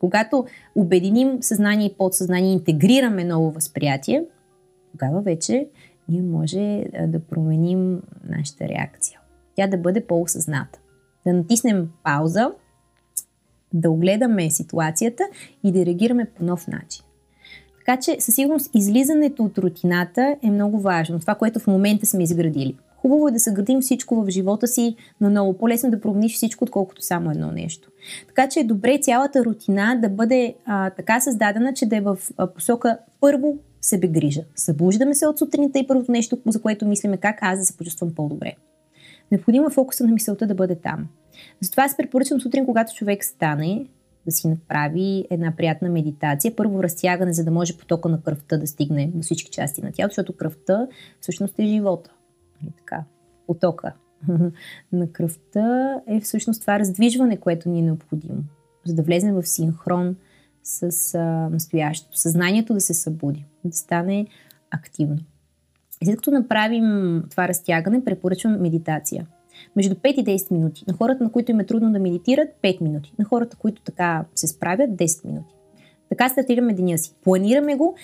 Когато 0.00 0.46
обединим 0.74 1.42
съзнание 1.42 1.86
и 1.86 1.94
подсъзнание, 1.94 2.52
интегрираме 2.52 3.24
ново 3.24 3.50
възприятие, 3.50 4.24
тогава 4.92 5.20
вече 5.20 5.68
ние 6.08 6.22
може 6.22 6.84
да 7.06 7.20
променим 7.20 8.02
нашата 8.28 8.68
реакция. 8.68 9.20
Тя 9.54 9.66
да 9.66 9.76
бъде 9.76 10.06
по-осъзната 10.06 10.78
да 11.26 11.32
натиснем 11.32 11.88
пауза, 12.02 12.50
да 13.72 13.90
огледаме 13.90 14.50
ситуацията 14.50 15.24
и 15.64 15.72
да 15.72 15.86
реагираме 15.86 16.24
по 16.24 16.44
нов 16.44 16.68
начин. 16.68 17.04
Така 17.78 18.00
че 18.00 18.16
със 18.20 18.34
сигурност 18.34 18.70
излизането 18.74 19.44
от 19.44 19.58
рутината 19.58 20.36
е 20.42 20.50
много 20.50 20.80
важно. 20.80 21.20
Това, 21.20 21.34
което 21.34 21.60
в 21.60 21.66
момента 21.66 22.06
сме 22.06 22.22
изградили. 22.22 22.76
Хубаво 22.96 23.28
е 23.28 23.32
да 23.32 23.40
съградим 23.40 23.80
всичко 23.80 24.22
в 24.22 24.30
живота 24.30 24.66
си, 24.66 24.96
но 25.20 25.30
много 25.30 25.58
по-лесно 25.58 25.90
да 25.90 26.00
промениш 26.00 26.34
всичко, 26.34 26.64
отколкото 26.64 27.02
само 27.02 27.30
едно 27.30 27.50
нещо. 27.50 27.90
Така 28.26 28.48
че 28.48 28.60
е 28.60 28.64
добре 28.64 28.98
цялата 29.02 29.44
рутина 29.44 29.98
да 30.02 30.08
бъде 30.08 30.54
а, 30.64 30.90
така 30.90 31.20
създадена, 31.20 31.74
че 31.74 31.86
да 31.86 31.96
е 31.96 32.00
в 32.00 32.18
а, 32.36 32.46
посока 32.46 32.98
първо 33.20 33.58
себе 33.80 34.06
грижа. 34.06 34.42
Събуждаме 34.56 35.14
се 35.14 35.26
от 35.26 35.38
сутринта 35.38 35.78
и 35.78 35.86
първото 35.86 36.12
нещо, 36.12 36.38
за 36.46 36.62
което 36.62 36.86
мислиме 36.86 37.16
как 37.16 37.38
аз 37.40 37.58
да 37.58 37.64
се 37.64 37.76
почувствам 37.76 38.14
по-добре. 38.14 38.54
Необходимо 39.30 39.66
е 39.66 39.70
фокуса 39.70 40.06
на 40.06 40.12
мисълта 40.12 40.46
да 40.46 40.54
бъде 40.54 40.76
там. 40.76 41.08
Затова 41.60 41.84
аз 41.84 41.96
препоръчвам 41.96 42.40
сутрин, 42.40 42.66
когато 42.66 42.94
човек 42.94 43.24
стане, 43.24 43.86
да 44.26 44.32
си 44.32 44.48
направи 44.48 45.26
една 45.30 45.56
приятна 45.56 45.90
медитация. 45.90 46.56
Първо 46.56 46.82
разтягане, 46.82 47.32
за 47.32 47.44
да 47.44 47.50
може 47.50 47.78
потока 47.78 48.08
на 48.08 48.22
кръвта 48.22 48.56
да 48.56 48.66
стигне 48.66 49.10
до 49.14 49.22
всички 49.22 49.50
части 49.50 49.82
на 49.82 49.92
тялото, 49.92 50.12
защото 50.12 50.36
кръвта 50.36 50.86
всъщност 51.20 51.58
е 51.58 51.66
живота. 51.66 52.10
И 52.66 52.72
така, 52.76 53.04
потока 53.46 53.92
на 54.92 55.12
кръвта 55.12 56.00
е 56.06 56.20
всъщност 56.20 56.60
това 56.60 56.78
раздвижване, 56.78 57.36
което 57.36 57.68
ни 57.68 57.78
е 57.78 57.82
необходимо, 57.82 58.42
за 58.86 58.94
да 58.94 59.02
влезем 59.02 59.34
в 59.34 59.48
синхрон 59.48 60.16
с 60.62 61.14
а, 61.14 61.48
настоящето. 61.48 62.18
Съзнанието 62.18 62.74
да 62.74 62.80
се 62.80 62.94
събуди, 62.94 63.44
да 63.64 63.76
стане 63.76 64.26
активно. 64.70 65.18
След 66.04 66.16
като 66.16 66.30
направим 66.30 67.22
това 67.30 67.48
разтягане, 67.48 68.04
препоръчвам 68.04 68.60
медитация. 68.60 69.26
Между 69.76 69.94
5 69.94 70.06
и 70.06 70.24
10 70.24 70.52
минути. 70.52 70.84
На 70.88 70.94
хората, 70.94 71.24
на 71.24 71.32
които 71.32 71.50
им 71.50 71.60
е 71.60 71.66
трудно 71.66 71.92
да 71.92 71.98
медитират, 71.98 72.48
5 72.62 72.80
минути. 72.80 73.12
На 73.18 73.24
хората, 73.24 73.56
които 73.56 73.82
така 73.82 74.24
се 74.34 74.46
справят, 74.46 74.90
10 74.90 75.24
минути. 75.24 75.54
Така 76.08 76.28
стартираме 76.28 76.74
деня 76.74 76.98
си. 76.98 77.14
Планираме 77.24 77.74
го, 77.74 77.96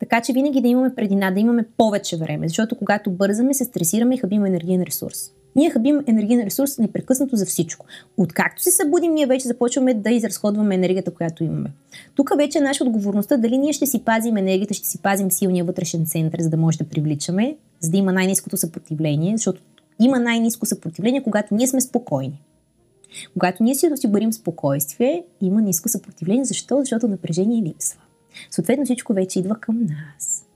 така 0.00 0.20
че 0.20 0.32
винаги 0.32 0.60
да 0.60 0.68
имаме 0.68 0.94
предина, 0.94 1.30
да 1.30 1.40
имаме 1.40 1.64
повече 1.76 2.16
време. 2.16 2.48
Защото 2.48 2.76
когато 2.76 3.10
бързаме, 3.10 3.54
се 3.54 3.64
стресираме 3.64 4.14
и 4.14 4.18
хабим 4.18 4.44
енергиен 4.44 4.82
ресурс. 4.82 5.32
Ние 5.58 5.70
хабим 5.70 6.00
енергиен 6.06 6.40
ресурс 6.40 6.78
непрекъснато 6.78 7.36
за 7.36 7.46
всичко. 7.46 7.86
Откакто 8.16 8.62
се 8.62 8.70
събудим, 8.70 9.14
ние 9.14 9.26
вече 9.26 9.48
започваме 9.48 9.94
да 9.94 10.10
изразходваме 10.10 10.74
енергията, 10.74 11.14
която 11.14 11.44
имаме. 11.44 11.70
Тук 12.14 12.30
вече 12.36 12.58
е 12.58 12.60
наша 12.60 12.84
отговорността 12.84 13.36
дали 13.36 13.58
ние 13.58 13.72
ще 13.72 13.86
си 13.86 14.04
пазим 14.04 14.36
енергията, 14.36 14.74
ще 14.74 14.88
си 14.88 14.98
пазим 14.98 15.30
силния 15.30 15.64
вътрешен 15.64 16.06
център, 16.06 16.40
за 16.40 16.50
да 16.50 16.56
може 16.56 16.78
да 16.78 16.84
привличаме, 16.84 17.56
за 17.80 17.90
да 17.90 17.96
има 17.96 18.12
най-низкото 18.12 18.56
съпротивление, 18.56 19.36
защото 19.36 19.62
има 20.00 20.18
най-низко 20.20 20.66
съпротивление, 20.66 21.22
когато 21.22 21.54
ние 21.54 21.66
сме 21.66 21.80
спокойни. 21.80 22.42
Когато 23.32 23.62
ние 23.62 23.74
си 23.74 23.88
осигурим 23.92 24.32
спокойствие, 24.32 25.24
има 25.40 25.62
ниско 25.62 25.88
съпротивление. 25.88 26.44
Защо? 26.44 26.80
Защото 26.80 27.08
напрежение 27.08 27.62
липсва. 27.62 28.00
Съответно 28.50 28.84
всичко 28.84 29.12
вече 29.12 29.38
идва 29.38 29.54
към 29.54 29.78
нас. 29.80 30.47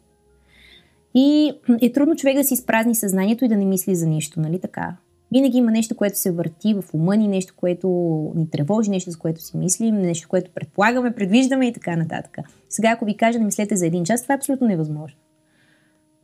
И 1.14 1.52
е 1.82 1.92
трудно 1.92 2.16
човек 2.16 2.36
да 2.36 2.44
си 2.44 2.54
изпразни 2.54 2.94
съзнанието 2.94 3.44
и 3.44 3.48
да 3.48 3.56
не 3.56 3.64
мисли 3.64 3.94
за 3.94 4.06
нищо, 4.06 4.40
нали 4.40 4.60
така? 4.60 4.96
Винаги 5.32 5.58
има 5.58 5.70
нещо, 5.70 5.96
което 5.96 6.18
се 6.18 6.32
върти 6.32 6.74
в 6.74 6.84
ума 6.94 7.16
ни, 7.16 7.28
нещо, 7.28 7.54
което 7.56 7.88
ни 8.36 8.50
тревожи, 8.50 8.90
нещо, 8.90 9.10
за 9.10 9.18
което 9.18 9.42
си 9.42 9.56
мислим, 9.56 9.94
нещо, 9.94 10.28
което 10.28 10.50
предполагаме, 10.54 11.14
предвиждаме 11.14 11.66
и 11.66 11.72
така 11.72 11.96
нататък. 11.96 12.38
Сега, 12.68 12.90
ако 12.90 13.04
ви 13.04 13.16
кажа 13.16 13.38
да 13.38 13.44
мислете 13.44 13.76
за 13.76 13.86
един 13.86 14.04
час, 14.04 14.22
това 14.22 14.34
е 14.34 14.36
абсолютно 14.36 14.66
невъзможно. 14.66 15.18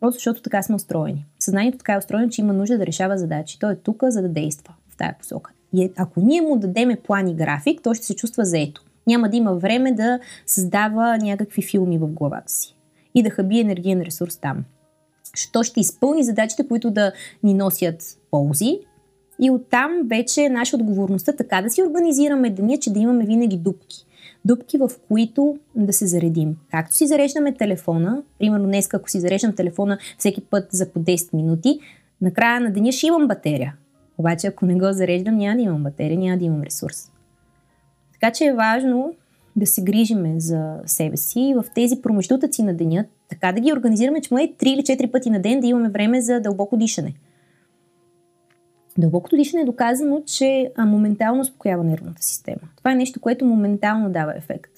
Просто 0.00 0.14
защото 0.14 0.42
така 0.42 0.62
сме 0.62 0.75
устроени. 0.75 1.26
Съзнанието 1.38 1.78
така 1.78 1.95
е 1.95 1.99
устроено, 1.99 2.28
че 2.28 2.40
има 2.40 2.52
нужда 2.52 2.78
да 2.78 2.87
решава 2.87 3.18
задачи. 3.18 3.59
Той 3.59 3.73
е 3.73 3.76
тук, 3.76 4.02
за 4.09 4.23
да 4.23 4.28
действа 4.28 4.75
в 4.88 4.97
тая 4.97 5.16
посока. 5.18 5.52
И 5.73 5.85
е, 5.85 5.90
ако 5.97 6.21
ние 6.21 6.40
му 6.40 6.59
дадеме 6.59 6.97
план 6.97 7.28
и 7.28 7.35
график, 7.35 7.80
той 7.83 7.95
ще 7.95 8.07
се 8.07 8.16
чувства 8.16 8.45
заето. 8.45 8.85
Няма 9.07 9.28
да 9.28 9.37
има 9.37 9.54
време 9.54 9.92
да 9.92 10.21
създава 10.47 11.18
някакви 11.18 11.62
филми 11.62 11.99
в 11.99 12.07
главата 12.07 12.52
си 12.52 12.76
и 13.14 13.23
да 13.23 13.30
хаби 13.30 13.61
енергиен 13.61 14.02
ресурс 14.02 14.37
там. 14.37 14.64
Що 15.35 15.62
ще 15.62 15.80
изпълни 15.80 16.25
задачите, 16.25 16.68
които 16.68 16.90
да 16.90 17.12
ни 17.42 17.54
носят 17.54 18.18
ползи, 18.30 18.78
и 19.40 19.50
оттам 19.50 19.92
вече 20.04 20.42
е 20.42 20.49
наша 20.49 20.76
отговорността 20.76 21.32
така 21.32 21.62
да 21.62 21.70
си 21.70 21.82
организираме 21.82 22.50
деня, 22.50 22.78
че 22.78 22.92
да 22.92 22.99
имаме 22.99 23.26
винаги 23.26 23.56
дупки 23.56 24.06
дупки, 24.44 24.78
в 24.78 24.90
които 25.08 25.58
да 25.75 25.92
се 25.92 26.06
заредим. 26.06 26.56
Както 26.70 26.94
си 26.94 27.06
зареждаме 27.06 27.54
телефона, 27.54 28.23
примерно 28.38 28.66
днес, 28.66 28.94
ако 28.94 29.11
си 29.11 29.20
зареждам 29.20 29.52
телефона 29.52 29.99
всеки 30.18 30.40
път 30.40 30.68
за 30.70 30.92
по 30.92 31.00
10 31.00 31.35
минути, 31.35 31.80
накрая 32.20 32.61
на 32.61 32.73
деня 32.73 32.92
ще 32.92 33.06
имам 33.06 33.28
батерия. 33.28 33.76
Обаче, 34.18 34.47
ако 34.47 34.66
не 34.66 34.75
го 34.75 34.92
зареждам, 34.92 35.37
няма 35.37 35.56
да 35.56 35.62
имам 35.62 35.82
батерия, 35.82 36.18
няма 36.18 36.38
да 36.38 36.44
имам 36.44 36.62
ресурс. 36.62 37.11
Така 38.12 38.32
че 38.32 38.44
е 38.44 38.54
важно 38.54 39.14
да 39.59 39.67
се 39.67 39.83
грижиме 39.83 40.41
за 40.41 40.77
себе 40.87 41.17
си 41.17 41.55
в 41.57 41.65
тези 41.75 42.03
промеждутъци 42.03 42.62
на 42.62 42.75
деня, 42.75 43.05
така 43.29 43.53
да 43.53 43.61
ги 43.61 43.73
организираме, 43.73 44.21
че 44.21 44.35
му 44.35 44.38
е 44.38 44.49
3 44.49 44.67
или 44.67 44.81
4 44.81 45.11
пъти 45.11 45.31
на 45.31 45.41
ден 45.41 45.61
да 45.61 45.67
имаме 45.67 45.88
време 45.88 46.21
за 46.21 46.41
дълбоко 46.41 46.77
дишане. 46.77 47.15
Дълбокото 48.99 49.37
дишане 49.37 49.62
е 49.62 49.67
доказано, 49.67 50.23
че 50.27 50.73
моментално 50.79 51.41
успокоява 51.41 51.85
нервната 51.85 52.23
система. 52.23 52.69
Това 52.77 52.93
е 52.93 52.97
нещо, 52.97 53.21
което 53.21 53.45
моментално 53.45 54.11
дава 54.11 54.37
ефект. 54.37 54.71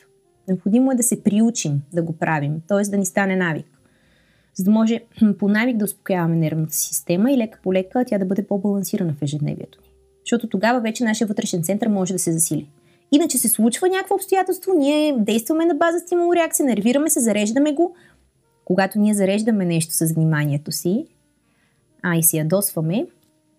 Необходимо 0.49 0.93
е 0.93 0.95
да 0.95 1.03
се 1.03 1.23
приучим 1.23 1.83
да 1.93 2.03
го 2.03 2.13
правим, 2.13 2.61
т.е. 2.69 2.91
да 2.91 2.97
ни 2.97 3.07
стане 3.07 3.37
навик. 3.37 3.67
За 4.55 4.65
да 4.65 4.71
може 4.71 5.01
по 5.39 5.49
навик 5.49 5.77
да 5.77 5.85
успокояваме 5.85 6.37
нервната 6.37 6.75
система 6.75 7.33
и 7.33 7.37
лека 7.37 7.59
по 7.63 7.73
лека 7.73 8.05
тя 8.07 8.19
да 8.19 8.25
бъде 8.25 8.47
по-балансирана 8.47 9.13
в 9.13 9.23
ежедневието 9.23 9.79
ни. 9.83 9.91
Защото 10.25 10.49
тогава 10.49 10.81
вече 10.81 11.05
нашия 11.05 11.27
вътрешен 11.27 11.63
център 11.63 11.89
може 11.89 12.13
да 12.13 12.19
се 12.19 12.33
засили. 12.33 12.71
Иначе 13.12 13.38
се 13.38 13.49
случва 13.49 13.88
някакво 13.88 14.14
обстоятелство, 14.14 14.73
ние 14.79 15.17
действаме 15.19 15.67
на 15.67 15.75
база 15.75 15.99
стимул-реакция, 15.99 16.67
нервираме 16.67 17.11
се, 17.11 17.21
зареждаме 17.21 17.73
го. 17.73 17.95
Когато 18.64 18.99
ние 18.99 19.14
зареждаме 19.14 19.64
нещо 19.64 19.95
с 19.95 20.12
вниманието 20.12 20.73
си, 20.73 21.07
а 22.02 22.17
и 22.17 22.23
си 22.23 22.37
ядосваме, 22.37 23.07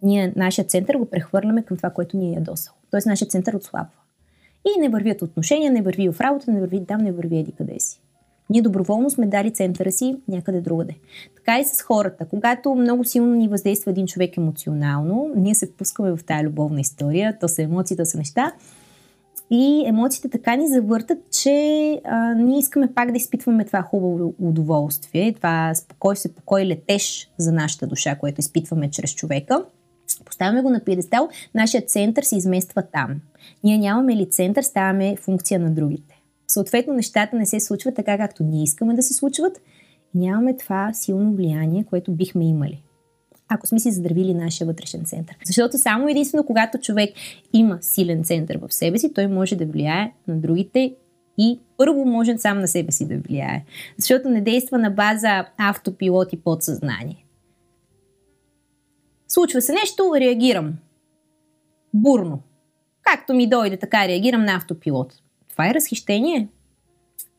ние 0.04 0.34
нашия 0.36 0.66
център 0.66 0.96
го 0.96 1.06
прехвърляме 1.06 1.64
към 1.64 1.78
това, 1.78 1.90
което 1.90 2.18
ни 2.18 2.30
е 2.30 2.34
ядосал. 2.34 2.74
Тоест 2.92 3.08
нашия 3.08 3.28
център 3.28 3.54
отслабва. 3.54 3.92
И 4.66 4.80
не 4.80 4.90
вървят 4.90 5.22
отношения, 5.22 5.72
не 5.72 5.82
върви 5.82 6.10
в 6.10 6.22
работа, 6.22 6.52
не 6.52 6.60
върви 6.60 6.86
там, 6.86 7.02
не 7.02 7.12
върви 7.12 7.38
еди 7.38 7.52
къде 7.52 7.80
си. 7.80 8.02
Ние 8.50 8.62
доброволно 8.62 9.10
сме 9.10 9.28
дали 9.28 9.54
центъра 9.54 9.92
си 9.92 10.18
някъде 10.28 10.62
другаде. 10.62 10.96
Така 11.36 11.60
и 11.60 11.66
с 11.66 11.82
хората. 11.82 12.26
Когато 12.26 12.76
много 12.76 13.04
силно 13.04 13.36
ни 13.36 13.48
въздейства 13.48 13.92
един 13.92 14.08
човек 14.08 14.38
емоционално, 14.38 15.32
ние 15.36 15.56
се 15.56 15.68
впускаме 15.68 16.12
в 16.12 16.24
тая 16.26 16.44
любовна 16.44 16.80
история, 16.80 17.38
то 17.40 17.48
са 17.48 17.62
емоции, 17.62 17.98
то 17.98 18.06
са 18.06 18.18
неща. 18.18 18.54
И 19.54 19.84
емоциите 19.86 20.30
така 20.30 20.56
ни 20.56 20.68
завъртат, 20.68 21.18
че 21.32 21.52
а, 22.04 22.34
ние 22.34 22.60
искаме 22.60 22.94
пак 22.94 23.12
да 23.12 23.18
изпитваме 23.18 23.66
това 23.66 23.82
хубаво 23.82 24.34
удоволствие, 24.40 25.34
това 25.34 25.76
спокойствие, 25.76 26.32
покой 26.32 26.66
летеж 26.66 27.30
за 27.38 27.52
нашата 27.52 27.88
душа, 27.88 28.16
което 28.16 28.40
изпитваме 28.40 28.90
чрез 28.90 29.16
човека. 29.16 29.66
Поставяме 30.26 30.62
го 30.62 30.70
на 30.70 30.80
пиедестал, 30.80 31.30
нашия 31.56 31.82
център 31.82 32.24
се 32.24 32.38
измества 32.38 32.84
там. 32.94 33.22
Ние 33.64 33.78
нямаме 33.78 34.16
ли 34.16 34.30
център, 34.30 34.64
ставаме 34.64 35.16
функция 35.16 35.60
на 35.60 35.72
другите. 35.72 36.22
Съответно, 36.48 36.94
нещата 36.94 37.36
не 37.36 37.46
се 37.46 37.60
случват 37.60 37.96
така, 37.96 38.18
както 38.18 38.44
ние 38.44 38.64
искаме 38.64 38.94
да 38.94 39.04
се 39.04 39.14
случват 39.14 39.62
нямаме 40.16 40.58
това 40.58 40.94
силно 40.94 41.34
влияние, 41.34 41.86
което 41.90 42.12
бихме 42.12 42.46
имали 42.46 42.84
ако 43.54 43.68
сме 43.68 43.80
си 43.80 43.92
заздравили 43.92 44.34
нашия 44.34 44.68
вътрешен 44.68 45.06
център. 45.06 45.38
Защото 45.46 45.78
само 45.78 46.10
единствено, 46.10 46.46
когато 46.46 46.78
човек 46.78 47.10
има 47.54 47.78
силен 47.82 48.24
център 48.24 48.58
в 48.58 48.74
себе 48.74 48.98
си, 48.98 49.14
той 49.14 49.28
може 49.28 49.56
да 49.56 49.66
влияе 49.66 50.14
на 50.28 50.36
другите 50.36 50.96
и 51.38 51.60
първо 51.78 52.06
може 52.06 52.38
сам 52.38 52.60
на 52.60 52.68
себе 52.68 52.92
си 52.92 53.08
да 53.08 53.18
влияе. 53.18 53.66
Защото 53.98 54.30
не 54.30 54.42
действа 54.42 54.78
на 54.78 54.90
база 54.90 55.46
автопилот 55.58 56.34
и 56.34 56.38
подсъзнание. 56.38 57.26
Случва 59.28 59.62
се 59.62 59.74
нещо, 59.74 60.12
реагирам. 60.16 60.74
Бурно. 61.94 62.40
Както 63.04 63.34
ми 63.34 63.50
дойде, 63.50 63.78
така 63.78 64.08
реагирам 64.08 64.46
на 64.46 64.56
автопилот. 64.56 65.14
Това 65.50 65.70
е 65.70 65.74
разхищение. 65.74 66.48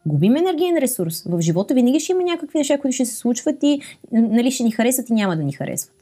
Губим 0.06 0.36
енергиен 0.36 0.76
ресурс. 0.76 1.22
В 1.26 1.40
живота 1.40 1.74
винаги 1.74 2.00
ще 2.00 2.12
има 2.12 2.22
някакви 2.22 2.58
неща, 2.58 2.78
които 2.78 2.94
ще 2.94 3.06
се 3.06 3.16
случват 3.16 3.62
и 3.62 3.80
нали, 4.12 4.50
ще 4.50 4.62
ни 4.62 4.70
харесват 4.70 5.10
и 5.10 5.12
няма 5.12 5.36
да 5.36 5.42
ни 5.42 5.52
харесват. 5.52 6.01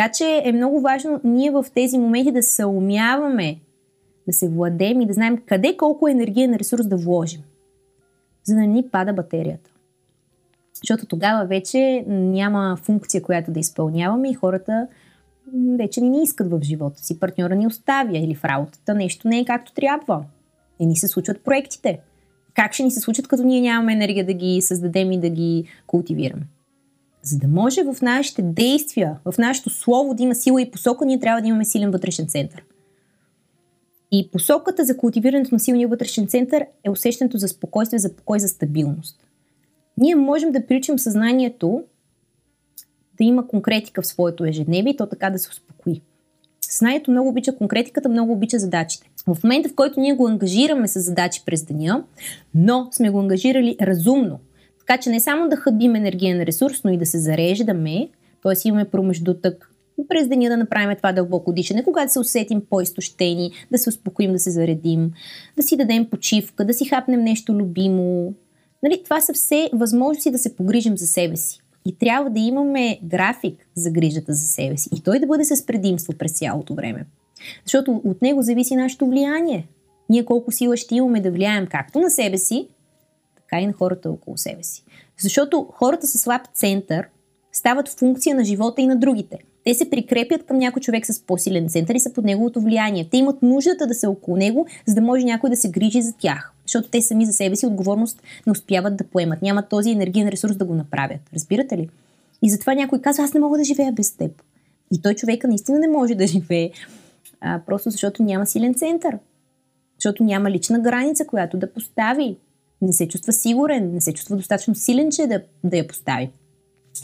Така 0.00 0.12
че 0.12 0.42
е 0.44 0.52
много 0.52 0.80
важно 0.80 1.20
ние 1.24 1.50
в 1.50 1.64
тези 1.74 1.98
моменти 1.98 2.32
да 2.32 2.42
се 2.42 2.64
умяваме 2.64 3.60
да 4.26 4.32
се 4.32 4.48
владеем 4.48 5.00
и 5.00 5.06
да 5.06 5.12
знаем 5.12 5.38
къде 5.46 5.76
колко 5.76 6.08
енергиен 6.08 6.54
ресурс 6.54 6.86
да 6.86 6.96
вложим, 6.96 7.40
за 8.44 8.54
да 8.54 8.60
не 8.60 8.66
ни 8.66 8.88
пада 8.90 9.12
батерията. 9.12 9.70
Защото 10.74 11.06
тогава 11.06 11.46
вече 11.46 12.04
няма 12.08 12.76
функция, 12.82 13.22
която 13.22 13.50
да 13.50 13.60
изпълняваме 13.60 14.30
и 14.30 14.34
хората 14.34 14.88
вече 15.78 16.00
не 16.00 16.08
ни 16.08 16.22
искат 16.22 16.50
в 16.50 16.60
живота 16.62 17.04
си. 17.04 17.20
Партньора 17.20 17.54
ни 17.54 17.66
оставя 17.66 18.18
или 18.18 18.34
в 18.34 18.44
работата 18.44 18.94
нещо 18.94 19.28
не 19.28 19.38
е 19.38 19.44
както 19.44 19.74
трябва. 19.74 20.24
Не 20.80 20.86
ни 20.86 20.96
се 20.96 21.08
случват 21.08 21.44
проектите. 21.44 22.00
Как 22.54 22.72
ще 22.72 22.82
ни 22.82 22.90
се 22.90 23.00
случат, 23.00 23.28
като 23.28 23.42
ние 23.42 23.60
нямаме 23.60 23.92
енергия 23.92 24.26
да 24.26 24.32
ги 24.32 24.62
създадем 24.62 25.12
и 25.12 25.20
да 25.20 25.28
ги 25.28 25.64
култивираме? 25.86 26.42
За 27.22 27.38
да 27.38 27.48
може 27.48 27.82
в 27.82 27.96
нашите 28.02 28.42
действия, 28.42 29.16
в 29.24 29.38
нашето 29.38 29.70
слово 29.70 30.14
да 30.14 30.22
има 30.22 30.34
сила 30.34 30.62
и 30.62 30.70
посока, 30.70 31.06
ние 31.06 31.20
трябва 31.20 31.42
да 31.42 31.48
имаме 31.48 31.64
силен 31.64 31.90
вътрешен 31.90 32.26
център. 32.26 32.64
И 34.12 34.30
посоката 34.32 34.84
за 34.84 34.96
култивирането 34.96 35.54
на 35.54 35.60
силния 35.60 35.88
вътрешен 35.88 36.26
център 36.26 36.66
е 36.84 36.90
усещането 36.90 37.38
за 37.38 37.48
спокойствие, 37.48 37.98
за 37.98 38.16
покой, 38.16 38.40
за 38.40 38.48
стабилност. 38.48 39.26
Ние 39.96 40.14
можем 40.14 40.52
да 40.52 40.66
приличам 40.66 40.98
съзнанието 40.98 41.82
да 43.18 43.24
има 43.24 43.46
конкретика 43.46 44.02
в 44.02 44.06
своето 44.06 44.44
ежедневие 44.44 44.92
и 44.92 44.96
то 44.96 45.06
така 45.06 45.30
да 45.30 45.38
се 45.38 45.48
успокои. 45.48 46.02
Съзнанието 46.60 47.10
много 47.10 47.28
обича 47.28 47.56
конкретиката, 47.56 48.08
много 48.08 48.32
обича 48.32 48.58
задачите. 48.58 49.10
В 49.26 49.44
момента, 49.44 49.68
в 49.68 49.74
който 49.74 50.00
ние 50.00 50.12
го 50.12 50.28
ангажираме 50.28 50.88
с 50.88 51.00
задачи 51.00 51.42
през 51.46 51.64
деня, 51.64 52.04
но 52.54 52.88
сме 52.92 53.10
го 53.10 53.20
ангажирали 53.20 53.76
разумно, 53.80 54.38
така 54.90 55.02
че 55.02 55.10
не 55.10 55.20
само 55.20 55.48
да 55.48 55.56
хъбим 55.56 55.94
енергиен 55.94 56.42
ресурс, 56.42 56.84
но 56.84 56.90
и 56.92 56.96
да 56.96 57.06
се 57.06 57.18
зареждаме, 57.18 58.08
т.е. 58.42 58.68
имаме 58.68 58.84
промеждутък 58.84 59.70
през 60.08 60.28
деня 60.28 60.48
да 60.48 60.56
направим 60.56 60.96
това 60.96 61.12
дълбоко 61.12 61.52
дишане, 61.52 61.84
когато 61.84 62.12
се 62.12 62.18
усетим 62.18 62.62
по-изтощени, 62.70 63.50
да 63.70 63.78
се 63.78 63.88
успокоим, 63.88 64.32
да 64.32 64.38
се 64.38 64.50
заредим, 64.50 65.12
да 65.56 65.62
си 65.62 65.76
дадем 65.76 66.10
почивка, 66.10 66.64
да 66.64 66.74
си 66.74 66.84
хапнем 66.84 67.20
нещо 67.20 67.54
любимо. 67.54 68.34
Нали, 68.82 69.00
това 69.04 69.20
са 69.20 69.32
все 69.32 69.70
възможности 69.72 70.30
да 70.30 70.38
се 70.38 70.56
погрижим 70.56 70.96
за 70.96 71.06
себе 71.06 71.36
си. 71.36 71.60
И 71.86 71.98
трябва 71.98 72.30
да 72.30 72.40
имаме 72.40 72.98
график 73.02 73.66
за 73.74 73.90
грижата 73.90 74.32
за 74.34 74.46
себе 74.46 74.76
си. 74.76 74.88
И 74.96 75.02
той 75.02 75.18
да 75.18 75.26
бъде 75.26 75.44
с 75.44 75.66
предимство 75.66 76.12
през 76.18 76.32
цялото 76.32 76.74
време. 76.74 77.06
Защото 77.64 78.00
от 78.04 78.22
него 78.22 78.42
зависи 78.42 78.76
нашето 78.76 79.06
влияние. 79.06 79.68
Ние 80.08 80.24
колко 80.24 80.52
сила 80.52 80.76
ще 80.76 80.94
имаме 80.94 81.20
да 81.20 81.30
влияем 81.30 81.66
както 81.66 81.98
на 81.98 82.10
себе 82.10 82.38
си, 82.38 82.68
така 83.50 83.62
и 83.62 83.66
на 83.66 83.72
хората 83.72 84.10
около 84.10 84.36
себе 84.36 84.62
си. 84.62 84.84
Защото 85.18 85.66
хората 85.72 86.06
с 86.06 86.18
слаб 86.18 86.42
център 86.54 87.08
стават 87.52 87.88
функция 87.88 88.36
на 88.36 88.44
живота 88.44 88.82
и 88.82 88.86
на 88.86 88.96
другите. 88.96 89.38
Те 89.64 89.74
се 89.74 89.90
прикрепят 89.90 90.46
към 90.46 90.58
някой 90.58 90.82
човек 90.82 91.06
с 91.06 91.20
по-силен 91.20 91.68
център 91.68 91.94
и 91.94 92.00
са 92.00 92.12
под 92.12 92.24
неговото 92.24 92.60
влияние. 92.60 93.08
Те 93.10 93.16
имат 93.16 93.42
нуждата 93.42 93.86
да 93.86 93.94
са 93.94 94.10
около 94.10 94.36
него, 94.36 94.66
за 94.86 94.94
да 94.94 95.00
може 95.00 95.24
някой 95.24 95.50
да 95.50 95.56
се 95.56 95.70
грижи 95.70 96.02
за 96.02 96.12
тях. 96.18 96.52
Защото 96.66 96.88
те 96.88 97.02
сами 97.02 97.26
за 97.26 97.32
себе 97.32 97.56
си 97.56 97.66
отговорност 97.66 98.22
не 98.46 98.52
успяват 98.52 98.96
да 98.96 99.04
поемат. 99.04 99.42
Нямат 99.42 99.68
този 99.68 99.90
енергиен 99.90 100.28
ресурс 100.28 100.56
да 100.56 100.64
го 100.64 100.74
направят. 100.74 101.20
Разбирате 101.34 101.78
ли? 101.78 101.88
И 102.42 102.50
затова 102.50 102.74
някой 102.74 103.00
казва, 103.00 103.24
аз 103.24 103.34
не 103.34 103.40
мога 103.40 103.58
да 103.58 103.64
живея 103.64 103.92
без 103.92 104.16
теб. 104.16 104.42
И 104.92 105.02
той 105.02 105.14
човека 105.14 105.48
наистина 105.48 105.78
не 105.78 105.88
може 105.88 106.14
да 106.14 106.26
живее, 106.26 106.70
а, 107.40 107.60
просто 107.66 107.90
защото 107.90 108.22
няма 108.22 108.46
силен 108.46 108.74
център. 108.74 109.18
Защото 109.98 110.24
няма 110.24 110.50
лична 110.50 110.78
граница, 110.78 111.26
която 111.26 111.56
да 111.56 111.72
постави 111.72 112.36
не 112.82 112.92
се 112.92 113.08
чувства 113.08 113.32
сигурен, 113.32 113.92
не 113.92 114.00
се 114.00 114.12
чувства 114.12 114.36
достатъчно 114.36 114.74
силен, 114.74 115.10
че 115.10 115.26
да, 115.26 115.42
да 115.64 115.76
я 115.76 115.86
постави. 115.86 116.30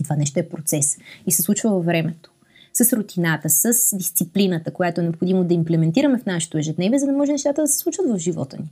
И 0.00 0.02
това 0.02 0.16
нещо 0.16 0.40
е 0.40 0.48
процес 0.48 0.96
и 1.26 1.32
се 1.32 1.42
случва 1.42 1.70
във 1.70 1.84
времето. 1.84 2.30
С 2.72 2.92
рутината, 2.92 3.48
с 3.48 3.96
дисциплината, 3.96 4.72
която 4.72 5.00
е 5.00 5.04
необходимо 5.04 5.44
да 5.44 5.54
имплементираме 5.54 6.18
в 6.18 6.26
нашето 6.26 6.58
ежедневие, 6.58 6.98
за 6.98 7.06
да 7.06 7.12
може 7.12 7.32
нещата 7.32 7.62
да 7.62 7.68
се 7.68 7.78
случват 7.78 8.10
в 8.10 8.18
живота 8.18 8.56
ни. 8.56 8.70